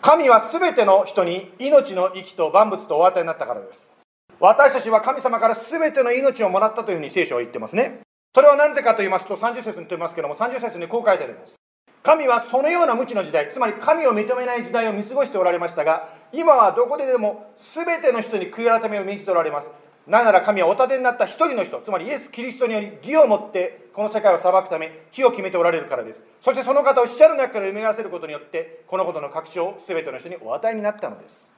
[0.00, 3.92] 神は全ての人に命の息と万物とお与えになったからです。
[4.40, 8.00] 私たちは神様から全ての命をもらったというふうに聖書は言ってますね。
[8.34, 11.56] それは何でかと言いますと30節にと言いますけれども30節にこう書いてあります。
[12.04, 19.70] 神はそのような無知の時代つまり神を認めない時代を見過ごしておられましたが今はどこででも全ての人に悔い改めを命じておられます。
[20.08, 26.24] なぜなら神はお立てになった一人の人つまりイエス・キリストにより義をもってこの世界を裁くため火を決めておられるからです。
[26.40, 31.50] そしてその方を死者の中から蘇らせることによってこのことの確証を全ての人にお与えになったのです。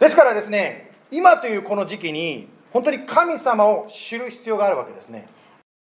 [0.00, 5.28] ですからですね今というこの時期に本当に神様を知る必要があるわけですね。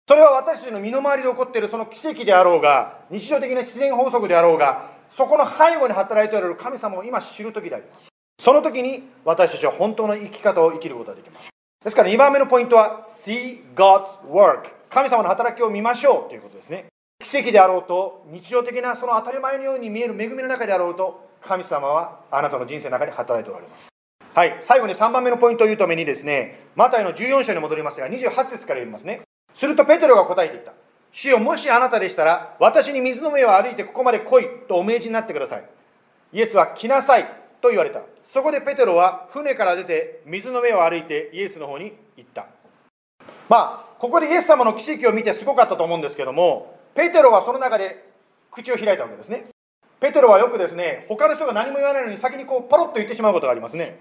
[0.09, 8.09] それは私たちの身の回りで起こっているその奇跡であろうが日常的な自然法則であろうがそこの背後に働いておられる神様を今知る時であります。
[8.41, 11.54] その時に私たちは本当の生き方を生きることができます。
[11.85, 16.87] ですから2番目のポイントは See God's work 神様の働きを見ましょうということですね。
[17.23, 23.89] 奇跡であろうと日常的なその当たり前のように見える恵みの中であろうと神様はあなたの人生の中で働いておられます。
[24.35, 24.57] はい。
[24.61, 29.21] 最後に3番目のポイントを言うためにですねマタイの14章に戻りますが28節から読みますね。
[29.55, 30.73] するとペテロが答えていった。
[31.13, 35.65] 主よ、もしあなたでしたら、私に水の上を歩いてここまで来いとお命じになってください。
[36.33, 37.44] イエスは来なさい。
[37.65, 38.03] と言われた。
[38.23, 42.47] そこでペテロは船から出て水の上を歩いてイエスの方に行った。
[43.49, 48.05] まあ、ここでイエス様の奇跡を見てすごかったと思うんですけども、ペテロはその中で
[48.51, 49.47] 口を開いたわけですね。
[49.99, 54.01] ペテロはよくですね、他の人が何も言わないのに先にこうパロッと言ってしまうことがありますね。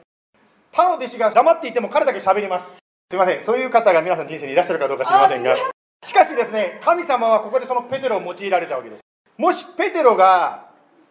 [0.73, 2.75] 他の弟子が黙っていても彼だけ喋ります。
[3.11, 5.55] すいません、そういう方が皆さん人生にいらっしゃるかどうか知りませんが、
[6.05, 9.01] しかしですね、神様はここでそのペテロを用いられたわけです。
[9.37, 10.65] もしペテロが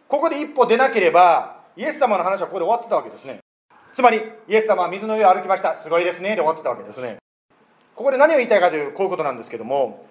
[0.07, 3.39] ここで一歩出なければ、イエス様の話はここで終わってたわけですね。
[3.93, 7.17] つまり、イエス様は水の上を歩きました、すごいですね、で終わってたわけですね。
[7.95, 10.05] ここで何を言いたいかという、こういうことなんですけども、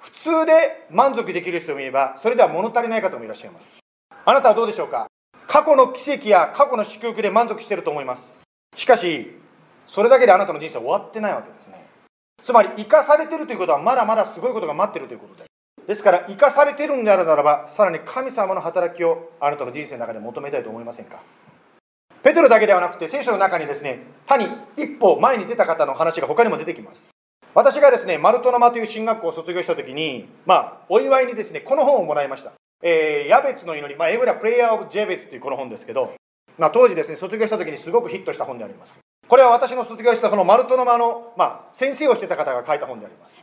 [0.00, 3.78] 普通で満足できる人もいれば、それでは物足りない方もいらっしゃいます。
[4.24, 5.06] あなたはどうでしょうか？
[5.46, 8.38] 過去の奇跡や過去の祝福で満足していると思います。
[8.76, 9.38] しかし、
[9.88, 11.84] それだけであなたの人生は終わってないわけですね
[12.42, 15.44] つまり生かされているということはまだまだすごいことが待っているということで
[15.86, 21.20] ですから生かされているんであるならばさらに神様の働きをあなたの人生の中で求めたいと思いませんか？
[22.22, 27.08] ペテロだけではなくて聖書の中にですね他に一歩前に出た方の話が他にも出てきます。
[27.54, 32.52] 私がですねマルトナマという進学校を卒業した時にまあお祝いにですねこの本をもらいました。
[32.82, 36.14] えー、ヤベツの祈り、まあ、英語ではプレイヤー・オブ・ジェベツというこの本ですけど、
[36.58, 38.98] まあ、当時ですね卒業した時にすごくヒットした本であります。
[39.28, 43.38] これは私の卒業したそのマルトの間の、まあ、先生をしてた方が書いた本であります。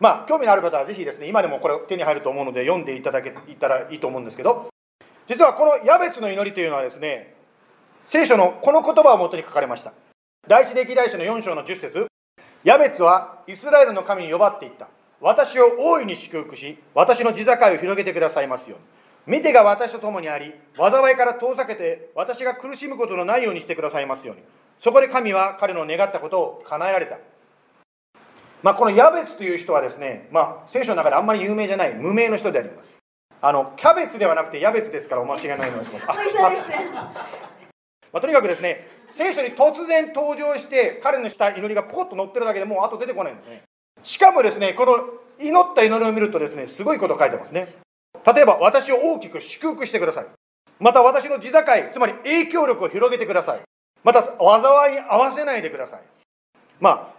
[0.00, 4.68] まあ、興味のある方はぜひですね、今でもこれ手に入ると思うので読んでいただけたらいいと思うんですけど、
[5.26, 7.34] 実はこのヤベツの祈りというのはですね、
[8.06, 9.92] 聖書のこの言葉をもとに書かれました。
[10.46, 12.06] 第一歴代史の4章の10節。
[12.64, 14.88] ヤベツはイスラエルの神に呼ばっていった。
[15.20, 19.38] 私を大いに祝福し私の地境を広げてくださいますように。
[19.38, 24.42] 見てが私と共にあり災いから遠ざけて私が苦しむことのないようにしてくださいますように。
[24.78, 27.18] そこで神は彼の願ったことを叶えられた。
[28.62, 32.98] まあ、このヤベツという人はですね、まあ、聖書の中であんまり有名じゃない無名の人であります。
[33.40, 36.16] あのキャベツではなくてヤベツですからお間違いないのですあ
[38.10, 43.44] まあ、とにかくですね聖書に突然登場して彼のした祈りがポコッと載ってるだけでもうあと出てこないんで。
[43.44, 43.62] すね
[44.02, 44.98] しかもですねこの
[45.40, 47.76] 祈った祈りを見るとですねすごいこと書いてますね。
[48.26, 50.26] 例えば私を大きく祝福してください。
[50.80, 51.58] また私の地境
[51.92, 53.60] つまり影響力を広げてください。
[54.02, 56.02] また災いに合わせないでください。
[56.80, 57.17] まあ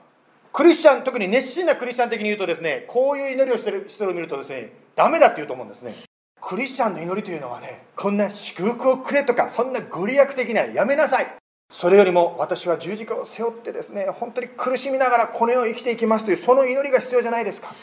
[0.51, 5.95] クリスチャン特に熱心なクリスチャン的に言うとですねこういう祈りをしてる人を見るとですねダメだって言うと思うんですね。
[6.41, 11.27] クリスチャンの祈りというのはねこんな祝福をくれとかそんなご利益的なやめなさい。
[11.71, 17.75] それよりも私は十字架を背負ってですね本当に苦しみながらこの世を生きていきますというその祈りが必要じゃないですか。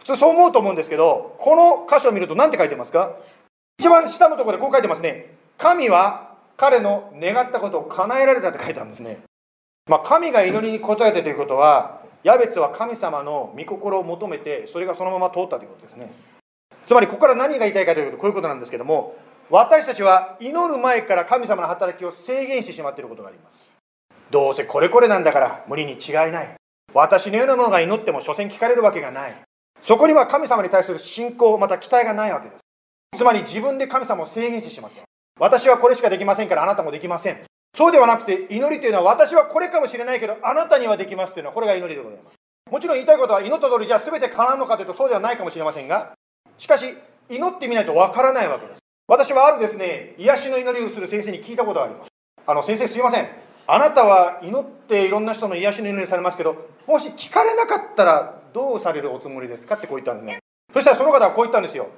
[0.00, 3.16] 普通そう思うと思うんですけどこの箇所を見ると何て書いてますか？
[3.78, 5.34] 一番下のところでこう書いてますね。
[5.56, 9.18] 神は彼の願ったことを叶えられたって書いてあるんですね。
[9.86, 16.10] まあ、神が祈りに応えたということはヤベツは神様の御心を求めてそれがそのまま通ったということですね。
[16.86, 19.16] つまりここから何が言いたいかというとこういうことなんですけども
[19.50, 23.60] 私たちは祈る前から神様の働きを制限してしまっていることがあります。
[24.30, 26.54] どうせこれこれなんだから無理に違いない。
[26.94, 29.34] 私のようなものが祈っても所詮聞かれるわけがない。
[29.82, 32.60] そこには神様に対する信仰また期待がないわけです。
[33.18, 35.02] つまり自分で神様を制限してしまって
[35.38, 37.44] 私はこれしかできませんからあなたもできません。
[37.76, 42.34] そうではなくて祈りというのは私はこれかもしれないけどあなたにはできますというのはこれが祈りでございます。
[42.70, 46.12] もちろん言いたいことは祈った通りじゃ全て叶うのかというとそうではないかもしれませんが
[46.56, 46.96] しかし
[47.28, 48.78] 祈ってみないとわからないわけです。
[49.06, 52.08] 私はあるですね癒しの祈りをする先生に聞いたことがあります。
[52.46, 53.28] あの先生すいません。
[53.66, 60.40] あなたは祈っていろんな人の癒しの祈りされますけどもし聞かれなかったらどうされるおつもりですかってこう言ったんですね。
[60.72, 61.88] そしたらその方はこう言ったんですよ。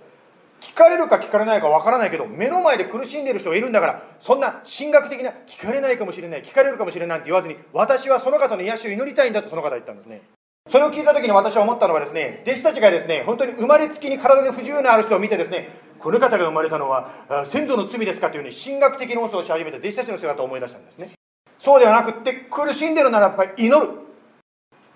[0.61, 10.23] 聞かれるか聞かれないかわからないけど目の前で苦しんでいる人がいるんだからそんな神学的な聞かれないかもしれない聞かれるかもしれないって言わずに私はその方の癒しを祈りたいんだとその方は言ったんですね。
[10.69, 17.11] それを聞いた時に私は思ったのはですね弟子たちがですね本当に生まれつきに体に不自由なある人を見てですねこの方が生まれたのは
[17.51, 21.13] 先祖の罪ですかというふうに神学的論争をし始めた弟子たちの姿を思い出したんですね。
[21.59, 24.07] そうではなくって苦しんでるならやっぱり祈る。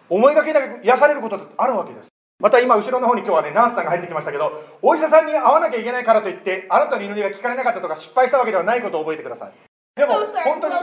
[0.09, 2.10] 思いがけなく癒されることってあるわけです。
[2.41, 9.53] また今後ろの方に今日はねナースさんが入ってきましたけどお医者さんに会わなきゃいけないからといってあなたの祈りが聞かれなかったとか失敗したわけではないことを覚えてください。
[9.97, 10.75] でも本当に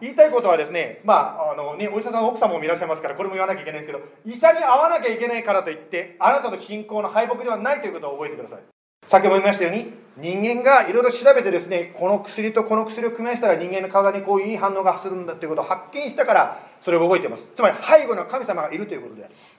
[0.00, 8.60] 言いたいことはですねまああのねお医者さんの奥様もいらっしゃいますからこれも言わなきゃいけないんですけど医者に会わなきゃいけないからといってあなたの信仰の敗北ではないということを覚えてください。
[9.08, 17.46] 先ほど言いましたように人間がいろいろ調べてですねこの薬とこの薬を組み合わせたら人間の体にこういういい反応がするんだということを発見したからそれを覚えています。
[17.54, 19.55] つまり背後の神様がいるということであります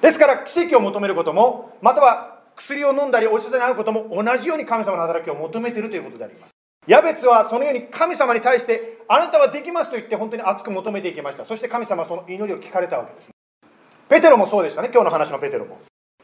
[0.00, 6.50] ですから奇跡を求めることもまたは薬を飲んだりお医者さんに会うことも同じように神様の働きを求めているということであります。
[6.86, 11.44] ヤベツはそのように神様に対してあなたはできますと言って本当に熱く求めていきました。
[11.44, 13.30] そして神様はその祈りを聞かれたわけです
[14.08, 14.90] ペテロもそうでしたね。
[14.92, 15.80] 今日の話のペテロも。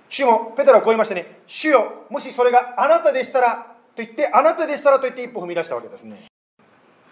[0.08, 1.40] 主もペテロはこう言いましたね。
[1.46, 6.26] 主よもしそれがあなたでしたらと言ってあなたでしたらと言って一歩踏み出したわけですね。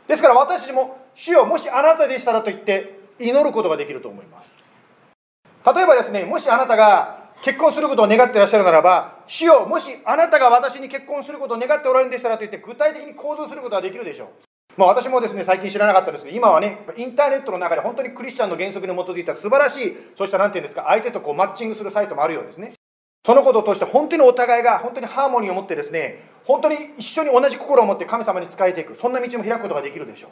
[0.07, 4.60] ですから私も主よもしあなたでしたらと言って祈ることができると思います。
[5.65, 14.29] 例えばですねもしあなたが結婚することを願っていらっしゃるならば主よもしあなたが私に結婚することを願っておられるんでしたらと言って具体的に行動することができるでしょう。
[14.77, 22.73] まあ、私もですね最近知らなかったんですけど今はねインターネットの中で本当にクリスチャンの原則に基づいた素晴らしいそうした何て言うんですか相手とこうマッチングするサイトもあるようですね。
[23.27, 30.31] そのことを通して本当にお互いが本当にハーモニーを持ってですね本当に一緒に同じ心を持って神様に仕えていくそんな道も開くことができるでしょう。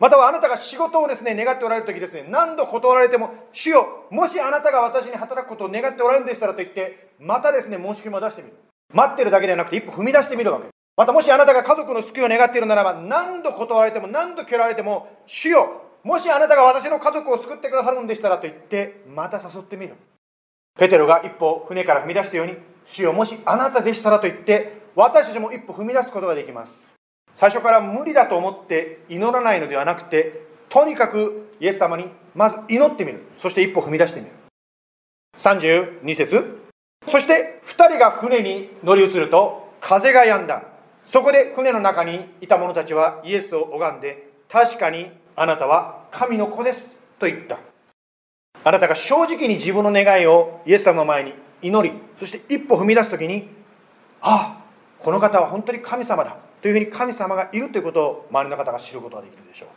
[0.00, 8.56] またはあなたが仕事をですね願っておられる時ですね何度断られても主よもしあなたが私に働くことを願っておられるんでしたらと言ってまたですね申し込みを出してみる。
[8.92, 10.68] 待ってるだけではなくて一歩踏み出してみるわけ。
[10.96, 19.94] またもしあなたが家族の救いを願っているならば何度断られても何度蹴られても主よもしあなたが私の家族を救ってくださるんでしたらと言ってまた誘ってみる。
[20.78, 26.90] ペテロが一歩船から踏み出したように主よもしあなたでしたらと言って私たちも一歩踏み出すことができます。
[27.36, 33.22] 最初から無理だと思って祈らないのではなくてとにかくイエス様にまず祈ってみる。
[33.38, 34.32] そして一歩踏み出してみる。
[35.36, 36.60] 32節。
[37.08, 40.62] そして2人が船に乗り移ると風が止んだ。
[41.04, 46.98] そこで船の中にいた者たちはイエスを拝んで確かにあなたは神の子です。
[47.18, 47.58] と言った。
[48.62, 53.48] あなたが正直に自分の願いをイエス様の前に祈りそして一歩踏み出す時に
[54.20, 54.64] ああ
[54.98, 56.36] この方は本当に神様だ。
[56.62, 59.68] というふうに神様がいるということを周りの方が知ることができるでしょう。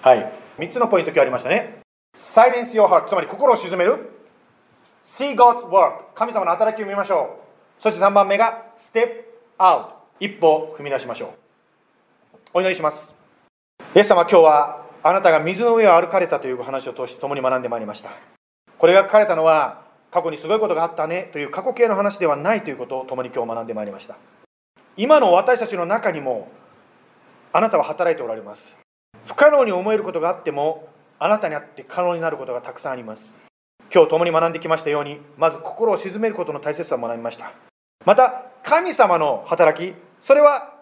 [0.00, 0.32] はい。
[0.58, 1.80] 3つのポイント今日ありましたね。
[2.16, 4.10] Silence your heart つまり心を鎮める。
[5.04, 7.38] See God's work 神様の働きを見ましょ
[7.80, 7.82] う。
[7.82, 9.24] そして3番目が Step
[9.58, 9.86] out
[10.20, 11.28] 一歩踏み出しましょう。
[12.54, 13.14] お祈りします。
[13.94, 18.10] イエス様今日はあなたが水の上を歩かれたという話を通して共に学んでまいりました。
[18.78, 19.82] これが書かれたのは
[20.12, 24.16] 過去にすごいことがあったねという過去形の話ではないということを共に今日学んでまいりました。
[24.96, 26.50] 今の私たちの中にも
[27.52, 28.76] あなたは働いておられます。
[29.26, 30.88] 不可能に思えることがあっても
[31.18, 33.34] あなたにあって可能になることがたくさんあります。
[33.94, 37.52] 今日共に学んできましたようにまず心を鎮めることの大切さを学びました。
[38.04, 40.74] また神様の働きそれは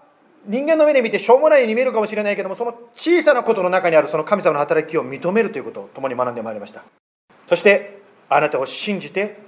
[0.46, 6.82] 人間の目で見てしょうもないように見えるかもしれないけどもその小さなことの中にあるその神様の働きを認めるということを共に学んでまいりました。
[7.48, 9.38] そしてあなたを信じて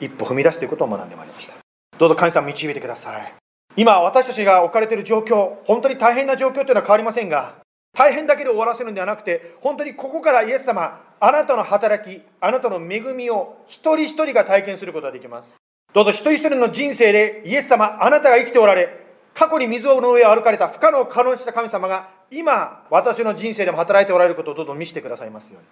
[0.00, 1.54] 一歩踏み出すということを学んでまいりました。
[1.98, 3.34] どうぞ神様導いてください。
[3.76, 7.56] 今私たちが置かれている状況本当に大変な状況というのは変わりませんが
[7.92, 15.48] 大変だけで終わらせるんではなくて本当にここからイエス様あなたの働きあなたの恵みを一人一人が体験することができます。
[15.92, 25.68] どうぞ一人一人の人生でイエス様あなたが生きておられ過去に水の上を歩かれた不可能を可能にした神様が今私の人生でも働いておられることをどうぞ見せてくださいますように。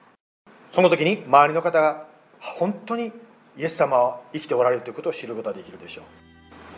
[0.73, 2.07] その時に周りの方が
[2.41, 3.13] 本当に
[3.57, 6.05] イエス様は生きておられるということを知ることができるでしょう。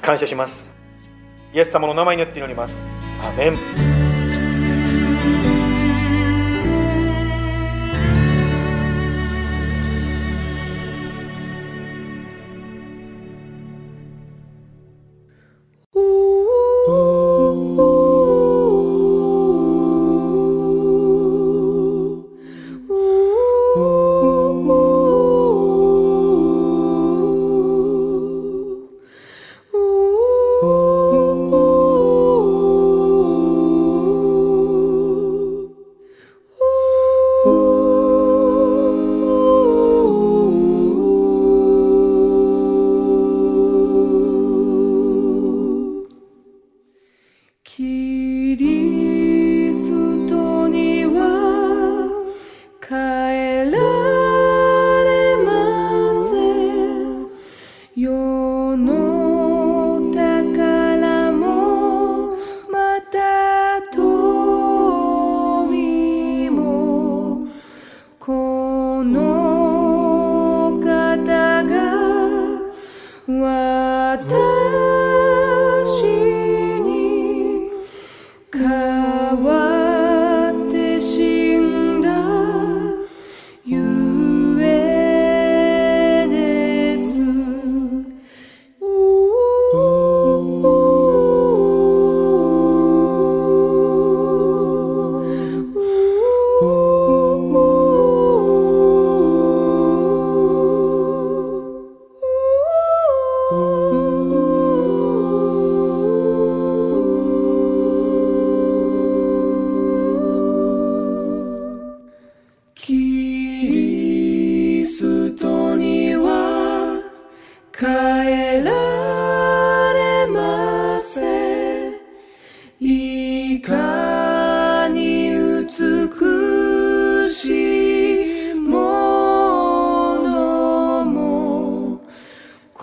[0.02, 0.87] 感謝します。
[1.52, 2.82] イエス様の名前によって祈ります。
[3.22, 3.97] アメン。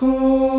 [0.04, 0.55] よ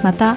[0.03, 0.37] また、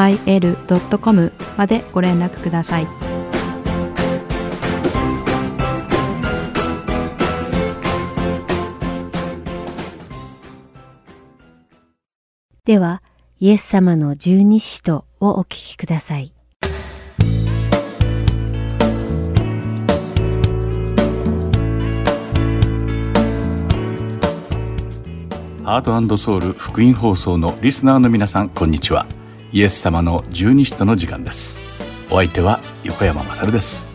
[0.00, 2.88] gmail.com までご連絡ください。
[12.64, 13.02] では、
[13.38, 16.32] イエス様の十二使徒をお聞きください。
[25.70, 29.06] ハートソウル福音放送のリスナーの皆さんこんにちは。
[29.52, 31.60] イエス様の十二使徒の時間です。
[32.10, 33.88] お相手は横山まさるです。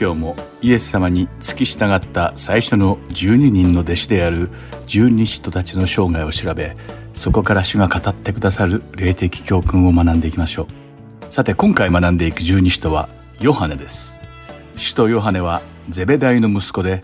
[0.00, 4.48] 今日もイエス様に付き従った最初の12人の弟子である
[4.86, 6.76] 十二使徒たちの生涯を調べ
[7.14, 10.68] そこから主が語ってくださる霊的教訓を学んでいきましょ
[11.28, 11.32] う。
[11.32, 13.08] さて今回学んでいく十二使徒は
[13.40, 14.20] ヨハネです。
[14.76, 17.02] 使徒ヨハネはゼベダイの息子で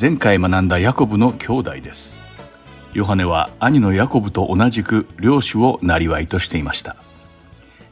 [0.00, 2.29] 前回学んだヤコブの兄弟です。
[2.92, 6.96] ヨハネは兄のヤコブと同じく漁師を生りとしていました。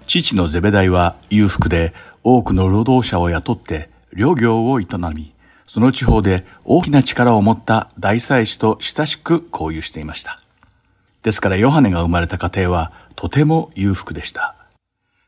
[0.06, 1.94] 父のゼベダイは裕福で
[2.24, 5.34] 多くの労働者を雇って漁業を営み、
[5.66, 10.38] その地方で大きな力を持った大祭司と親しく交友していました。
[11.22, 14.56] ですからヨハネが生まれた家庭はとても裕福でした。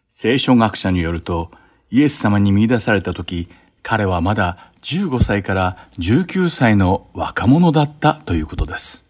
[0.08, 1.50] 聖書学者によると、
[1.90, 3.48] イエス様に見出された時、
[3.82, 9.09] 彼はまだ15歳から19歳の若者だったということです。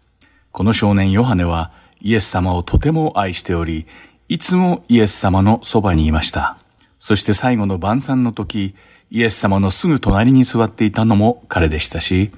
[0.51, 1.71] この少年ヨハネは
[2.01, 3.85] イエス様をとても愛しており、
[4.27, 6.57] いつもイエス様のそばにいました。
[6.99, 8.75] そして最後の晩餐の時、
[9.09, 12.31] イエス様のすぐ隣に座っていたのも彼でしたし、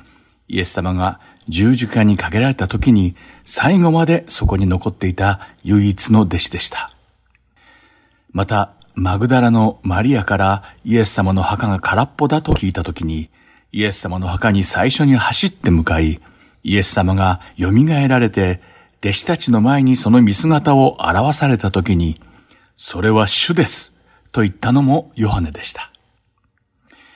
[0.47, 6.91] イエス様が十字架にかけられた時に最後までそこに残っていた唯一の弟子でした。
[8.32, 13.30] また、マグダラのマリアからイエス様の墓が空っぽだと聞いた時に、
[13.72, 16.20] イエス様の墓に最初に走って向かい、
[16.64, 17.72] イエス様が蘇
[18.07, 18.61] られて、
[19.03, 22.22] 弟子たちの前にその見姿を表された時に、
[22.78, 23.93] それは主です、
[24.32, 25.91] と言ったのもヨハネでした。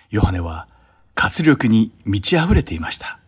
[0.10, 0.68] ヨハネは
[1.16, 3.20] 活力に満ち溢れていました。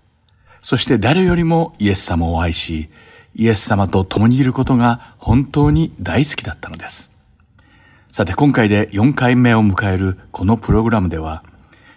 [0.62, 2.90] そして誰よりもイエス様を愛し、
[3.36, 7.12] イエス様と共にいることが本当に大好きだったのです。
[8.12, 11.44] さて今回で4回目を迎えるこのプログラムでは、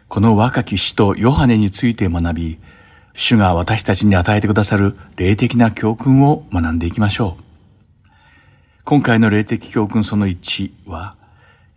[0.09, 2.59] この若き死とヨハネについて学び、
[3.15, 7.43] 主が私たちに与えてくださる霊的な教訓を学んでいきましょう。
[8.85, 11.17] 今回の霊的教訓その1は、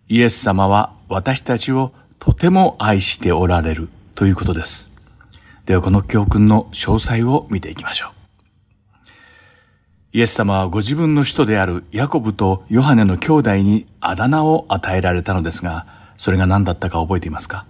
[0.08, 4.92] イエス様は私たちをとても愛しておられるということです。
[5.66, 8.12] ではこの教訓の詳細を見ていきましょう。
[10.14, 17.66] イエス様はご自分の使徒であるヤコブとヨハネの兄弟にあだ名を与えられたのですが、それが何だったか覚えていますか？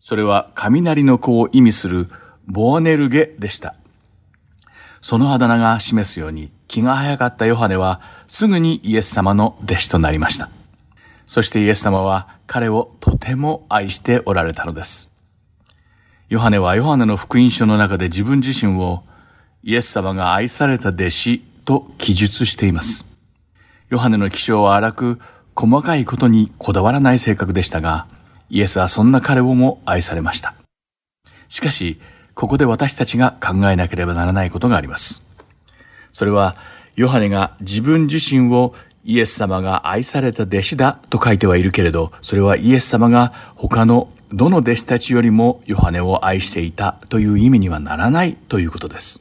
[0.00, 2.08] それは雷の子を意味する
[2.50, 3.74] ボアネルゲでした。
[5.02, 10.48] そのあだ名が示すように気が早かったヨハネはすぐにイエス様の弟子となりました。
[11.26, 15.12] そしてイエス様は彼をとても愛しておられたのです。
[16.30, 19.02] ヨハネはヨハネの福音書の中で自分自身を
[19.62, 23.04] イエス様が愛された弟子と記述しています。
[23.90, 25.18] ヨハネの気性は荒く
[25.54, 28.06] 細かいことにこだわらない性格でしたが、
[28.48, 30.54] イエスはそんな彼をも愛されました。
[31.50, 32.00] しかし、
[32.38, 35.24] ここで私たちが考えなければならないことがあります。
[36.12, 36.54] それは、
[36.94, 49.20] ヨハネが自分自身をイエス様が愛された弟子だと書いてはいるけれど、それはイエス様が他のどの弟子たちよりもヨハネを愛していたという意味にはならないということです。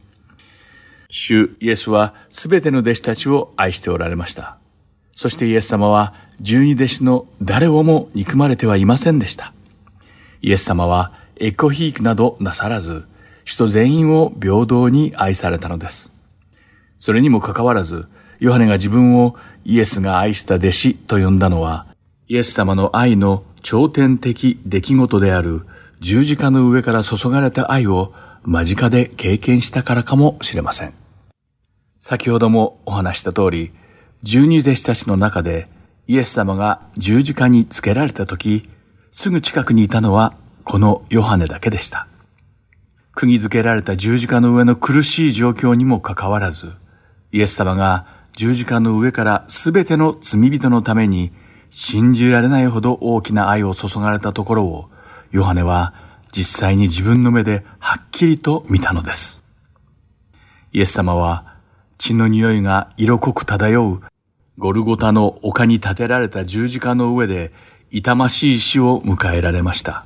[1.10, 4.60] 主イエスはすべての弟子たちを愛しておられました。
[5.12, 9.54] そしてイエス様は十二弟子の誰をも憎まれてはいませんでした。
[10.44, 13.06] イエス様はエコヒークなどなさらず、
[13.46, 16.14] 人全員を平等に愛されたのです。
[17.00, 18.08] それにもかかわらず、
[18.40, 21.88] ヨハネが自分をイエスが愛した弟子と呼んだのは、
[22.28, 25.66] イエス様の愛の頂点的出来事である
[26.00, 28.14] 十字架の上から注がれた愛を
[28.44, 30.94] 間近で経験したからかもしれません。
[32.00, 33.72] 先ほどもお話した通り、
[34.24, 35.68] 十二弟子たちの中で
[36.08, 38.64] イエス様が十字架につけられた時、
[39.12, 40.36] すぐ近くにいたのは
[40.70, 42.10] このヨハネだけでした。
[43.14, 46.74] 釘付けられた十字架の上の苦しい状況にもかかわらず、
[47.32, 51.32] イエス様が十字架の上からすべての罪人のために
[51.70, 54.90] 信じられないほど大きな愛を注がれたところを、
[55.32, 55.94] ヨハネは
[56.34, 59.46] 実際に自分の目ではっきりと見たのです。
[60.74, 61.56] イエス様は
[61.98, 64.00] 血の匂いが色濃く漂う
[64.58, 67.54] ゴルゴタの丘に建てられた十字架の上で
[67.90, 70.04] 痛ましい死を迎えられました。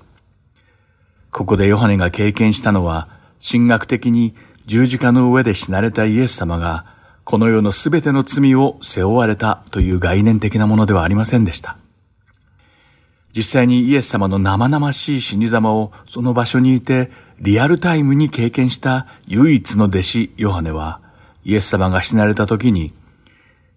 [1.31, 3.07] ここでヨハネが経験したのは、
[3.41, 6.85] 神学的に十字架の上で死なれたイエス様が、
[7.23, 11.77] この世のすべての罪を背負われたという概念的なものではありませんでした。
[13.35, 20.99] 実際にイエス様の生々しい死に様をその場所にいてリアルタイムに経験した唯一の弟子ヨハネは、
[21.45, 22.93] イエス様が死なれた時に、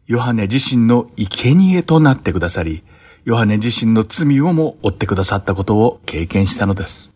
[0.07, 2.83] ヨハネ自身の生贄となってくださり、
[3.25, 7.14] ヨハネ自身の罪をも負ってくださったことを経験したのです。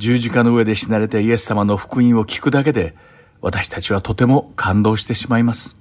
[0.00, 2.96] 十字架の上で死なれてイエス様の福音を聞くだけで、
[3.42, 5.78] 私たちはとても感動してしまいます。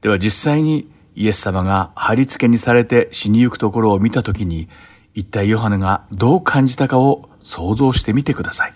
[0.00, 4.68] では実際にイエス様が貼り付けにされて死にゆくところを見たときに、
[5.12, 8.74] 一体ヨハネがどう感じたかを想像してみてください。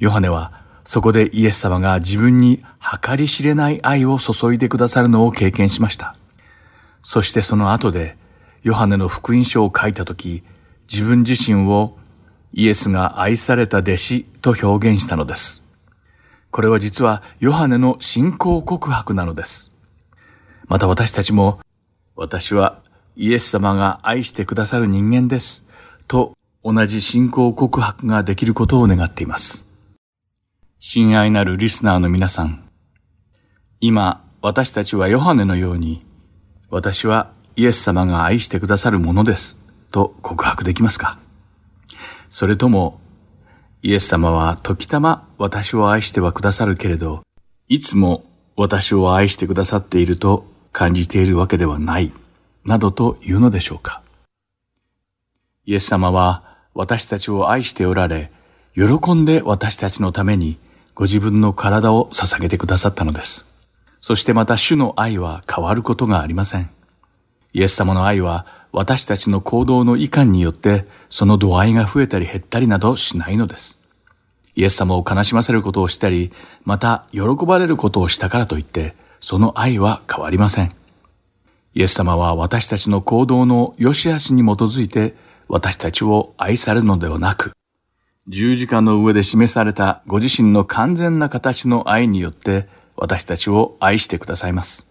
[0.00, 2.64] ヨハネはそこでイエス様が自分に
[3.00, 6.16] 計り知れない愛を注いでくださるのを経験しました。
[7.04, 8.16] そしてその後で、
[8.64, 10.42] ヨハネの福音書を書いたとき、
[10.92, 11.96] 自分自身を
[12.52, 15.62] イエスが愛された弟子と表現したのです。
[16.50, 19.72] これは実はヨハネの信仰告白なのです。
[20.66, 21.60] また私たちも、
[22.16, 22.82] 私は
[23.16, 25.64] イエス様が愛してくださる人間です。
[26.08, 29.66] と同じ信仰告白ができることを願っています。
[30.80, 32.68] 親愛なるリスナーの皆さん、
[33.80, 36.04] 今私たちはヨハネのように、
[36.68, 39.58] 私はイエス様が愛してくださるものです。
[39.92, 41.18] と告白できますか？
[42.30, 43.00] それとも、
[43.82, 47.24] イエス様は時たま私を愛してはくださるけれど、
[47.66, 48.24] いつも
[48.56, 52.12] 私を愛してくださっていると感じているわけではない、
[52.64, 54.02] などというのでしょうか。
[55.66, 58.30] イエス様は私たちを愛しておられ、
[58.76, 60.58] 喜んで私たちのために
[60.94, 63.46] ご自分の体を捧げてくださったのです。
[64.00, 66.70] そしてまた主の愛は変わることがありません。
[67.52, 73.80] イエス様の愛は私たちの行動の遺憾によってその度合いが増えたり減ったりなどしないのです。
[74.54, 76.32] イエス様を悲しませることをしたり、
[76.64, 80.74] また喜ばれることをしたからといって、その愛は変わりません。
[81.74, 85.14] イエス様は私たちの行動の良し悪しに基づいて
[85.48, 87.52] 私たちを愛されるのではなく、
[88.28, 94.89] 十字架の上で示されたご自身の完全な形の愛によって私たちを愛してくださいます。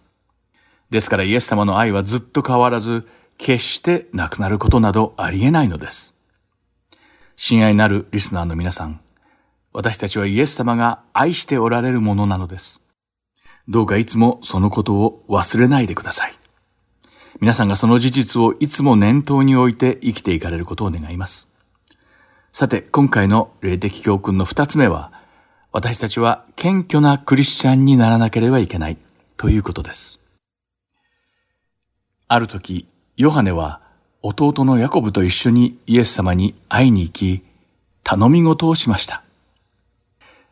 [0.90, 3.06] ですからイエス様の愛はずっと変わらず、
[3.38, 6.14] 決してなくなることなどありえないのです。
[7.36, 9.00] 親愛なるリスナーの皆さん、
[9.72, 12.82] 私たちはイエス様が愛しておられるものなのです。
[13.68, 16.34] どうかいつもそのことを忘れないでください。
[17.40, 21.48] 皆さんがその事実をいつも念頭に置いて生きていかれることを願います。
[22.52, 25.12] さて、今回の霊的教訓の二つ目は、
[25.72, 28.98] 私たちは謙虚なクリスチャンにならなければいけない
[29.36, 30.19] ということです。
[32.32, 33.80] ある時、ヨハネは
[34.22, 37.42] 弟のヤコブと一緒にイエス様に会いに行き、
[38.04, 39.24] 頼み事をしました。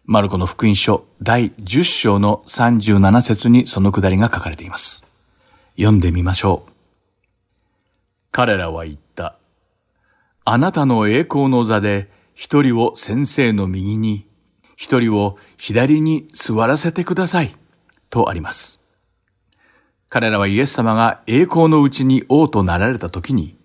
[0.05, 5.05] マルコの福音書第10章の37節にそのくだりが書かれています。
[5.77, 6.73] 読んでみましょう。
[8.33, 9.37] 彼らは言った。
[10.45, 14.27] あなたの栄光の座で一人を先生の右に、
[14.75, 17.55] 一人を左に座らせてください。
[18.11, 18.88] とあります。
[20.09, 23.57] 彼らはイエス様が栄光のうちに王となられた時に、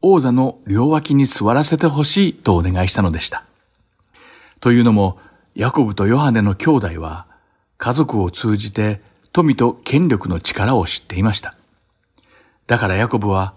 [0.00, 3.44] 王座の両脇に座らせてほしいとお願いしたのでした。
[4.60, 5.18] というのも、
[5.54, 7.26] ヤコブとヨハネの兄弟は、
[7.76, 9.00] 家族を通じて
[9.32, 11.54] 富と権力の力を知っていました。
[12.66, 13.54] だからヤコブは、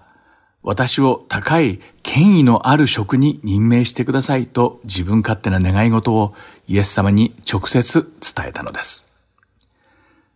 [0.64, 6.34] 私を高い権威のある職に任命してくださいと自分勝手な願い事を
[6.68, 9.08] イエス様に直接伝えたのです。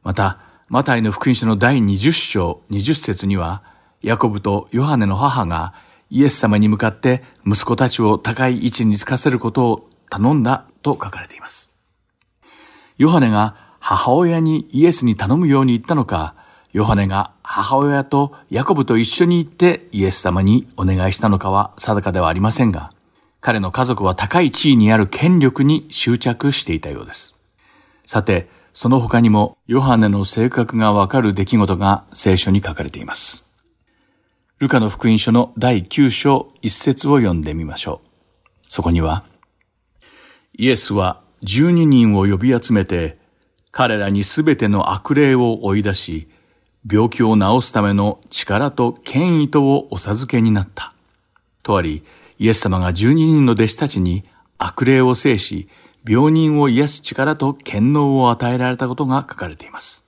[0.03, 0.39] また、
[0.69, 3.63] マタイの福音書の第20章20節には、
[4.01, 5.73] ヤコブとヨハネの母が
[6.09, 11.73] イエス様に向かって息子たちを高い位置につかせることを頼んだと書かれています。
[12.97, 16.35] ヨハネが母親にイエスに頼むように言ったのか、
[16.73, 22.91] ヨハネが母親とヤコブと一緒に行ってイエス様にお願いしたのかは定かではありませんが、
[23.39, 27.37] 彼の家族は高い地位にある権力に執着していたようです。
[28.05, 28.49] さて、
[28.79, 33.43] その他にもヨハネの性格がわかる出来事が聖書に書かれています。
[34.59, 38.07] ルカの福音書の第9章一節を読んでみましょう。
[38.69, 39.23] そこには、
[40.53, 43.17] イエスは12人を呼び集めて、
[43.71, 46.29] 彼らにすべての悪霊を追い出し、
[46.87, 50.93] 病気を治すための力と権威とをお授けになった。
[51.63, 52.03] とあり、
[52.37, 54.23] イエス様が12人の弟子たちに
[54.59, 55.67] 悪霊を制し、
[56.07, 60.05] 病人を癒す力と権能を与えられたことが書かれています。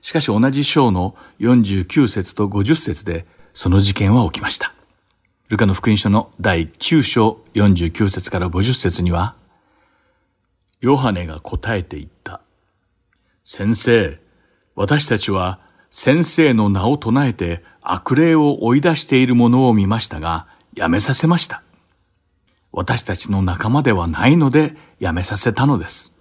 [0.00, 4.74] しかし同じ章の49節と50節でその事件は起きました。
[5.48, 9.34] ルカの福音書の第9章49節から50節には、
[10.80, 12.40] ヨハネが答えて言った。
[13.44, 14.18] 先生、
[14.74, 15.60] 私たちは
[15.90, 21.62] 先生の名を唱えて悪霊を追い出しているものを見ましたが、やめさせました。
[22.72, 26.12] 私たちの仲間ではないのでやめさせたのです。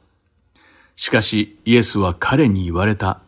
[0.95, 3.21] しかしイエスは彼に言われた。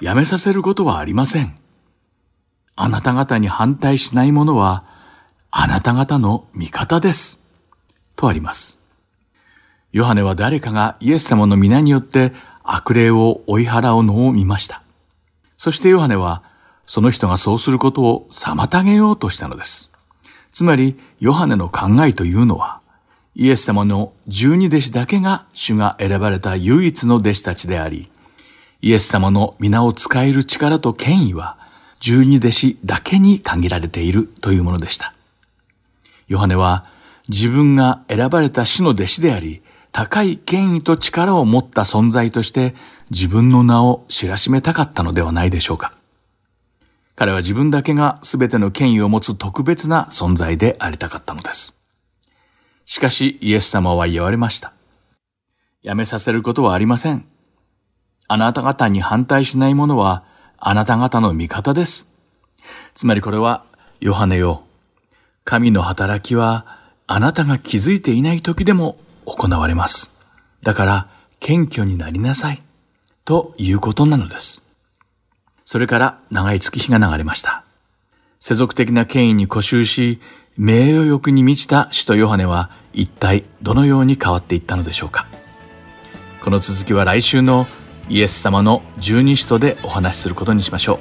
[0.00, 1.56] やめさせることはありません。
[2.76, 4.84] あなた方に反対しない者は、
[5.50, 7.40] あなた方の味方です。
[8.16, 8.80] とあります。
[9.92, 12.32] ヨハネは誰かがイエス様の皆によって
[12.64, 14.82] 悪霊を追い払うのを見ました。
[15.56, 16.42] そしてヨハネは、
[16.86, 19.92] その人がそうすることを妨げようとしたのです。
[20.50, 22.80] つまり、ヨハネの考えというのは、
[23.36, 28.08] イエス様の十二弟子だけが主が選ばれた唯一の弟子たちであり、
[28.80, 31.58] イエス様の皆を使える力と権威は、
[31.98, 35.14] 十二弟子だけに限られているというものでした。
[36.28, 36.84] ヨハネは
[37.28, 42.74] 自分が選ばれた死の弟子であり、高い権威と力を持った存在として
[43.10, 45.92] 自分の名を知らしめたかったのではないでしょうか。
[47.16, 51.73] 彼は自分だけが全ての権威を持つ特別な存在でありたかったのです。
[52.86, 54.72] しかしイエス様は言われました。
[55.82, 57.26] やめさせることはありません。
[58.28, 60.24] あなた方に反対しない者は
[60.58, 62.08] あなた方の味方です。
[62.94, 63.64] つまりこれは、
[64.00, 64.64] ヨハネよ。
[65.44, 70.14] 神の働きは、あなたが気づいていない時でも行われます。
[70.62, 71.08] だから、
[71.38, 72.62] 謙虚になりなさい。
[73.26, 74.62] ということなのです。
[75.66, 77.64] それから長い月日が流れました。
[78.38, 80.20] 世俗的な権威に固執し、
[80.56, 85.26] 名誉欲に満ちた使徒ヨハネは一体どのように変わっていったのでしょうか？
[86.42, 87.66] この続きは来週の
[88.08, 90.98] イエス様の十二使徒でお話しすることにしましょう。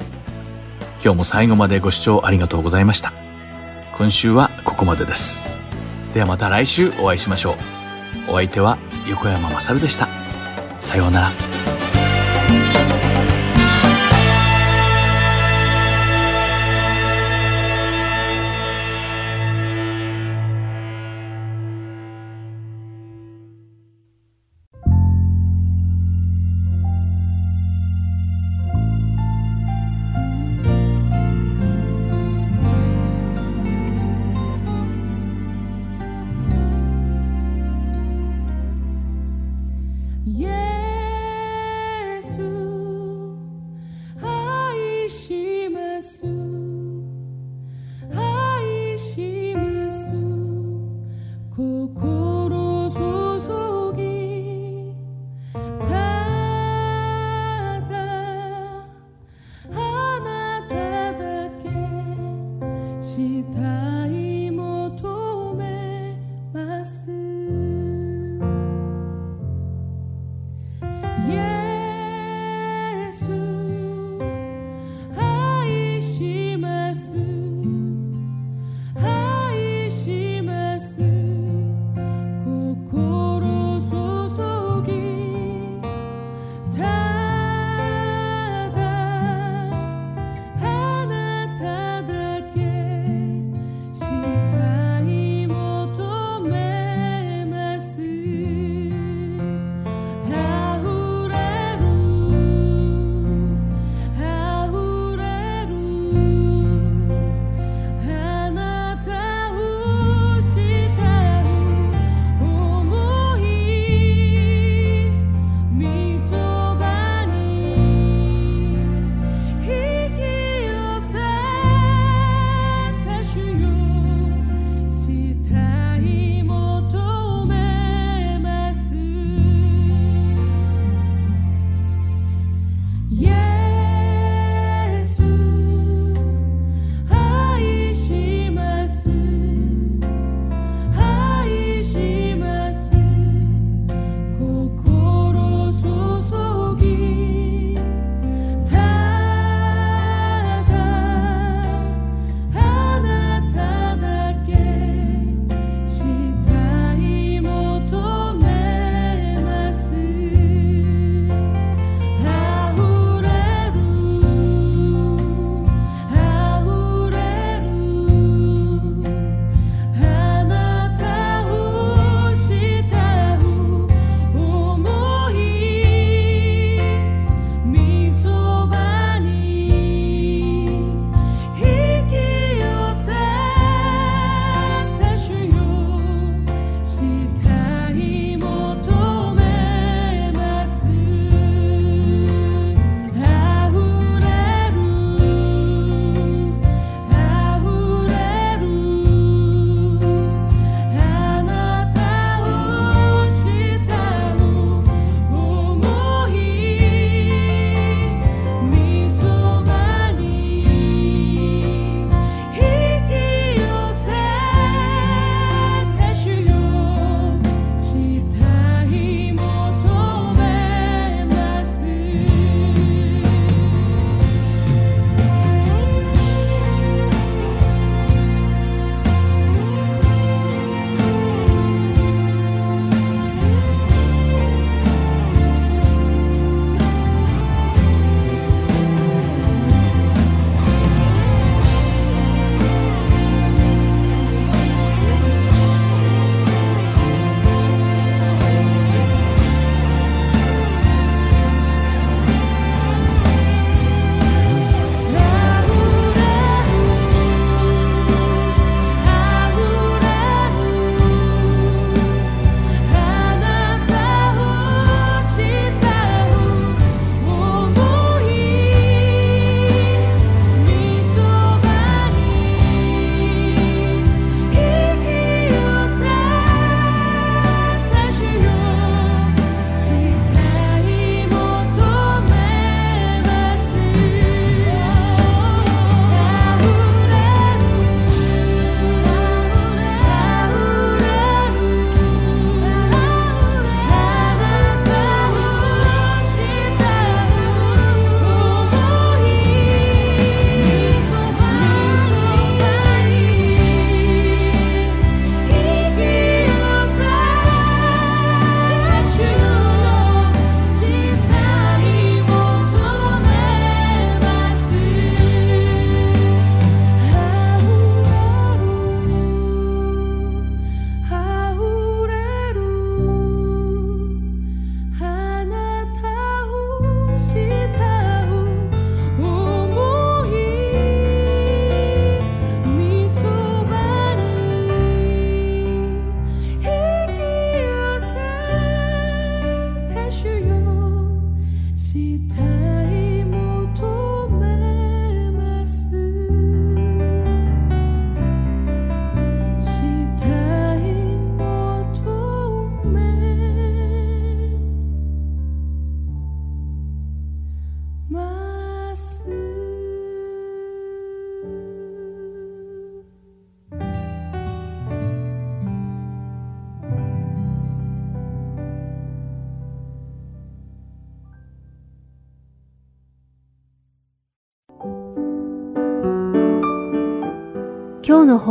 [1.03, 3.13] 今日も最後までご視聴ありがとうございました。
[3.95, 5.43] 今週はここまでです。
[6.15, 7.51] ではまた来週お会いしましょ
[8.27, 8.31] う。
[8.31, 10.07] お相手は横山まさるでした。
[10.79, 11.31] さようなら。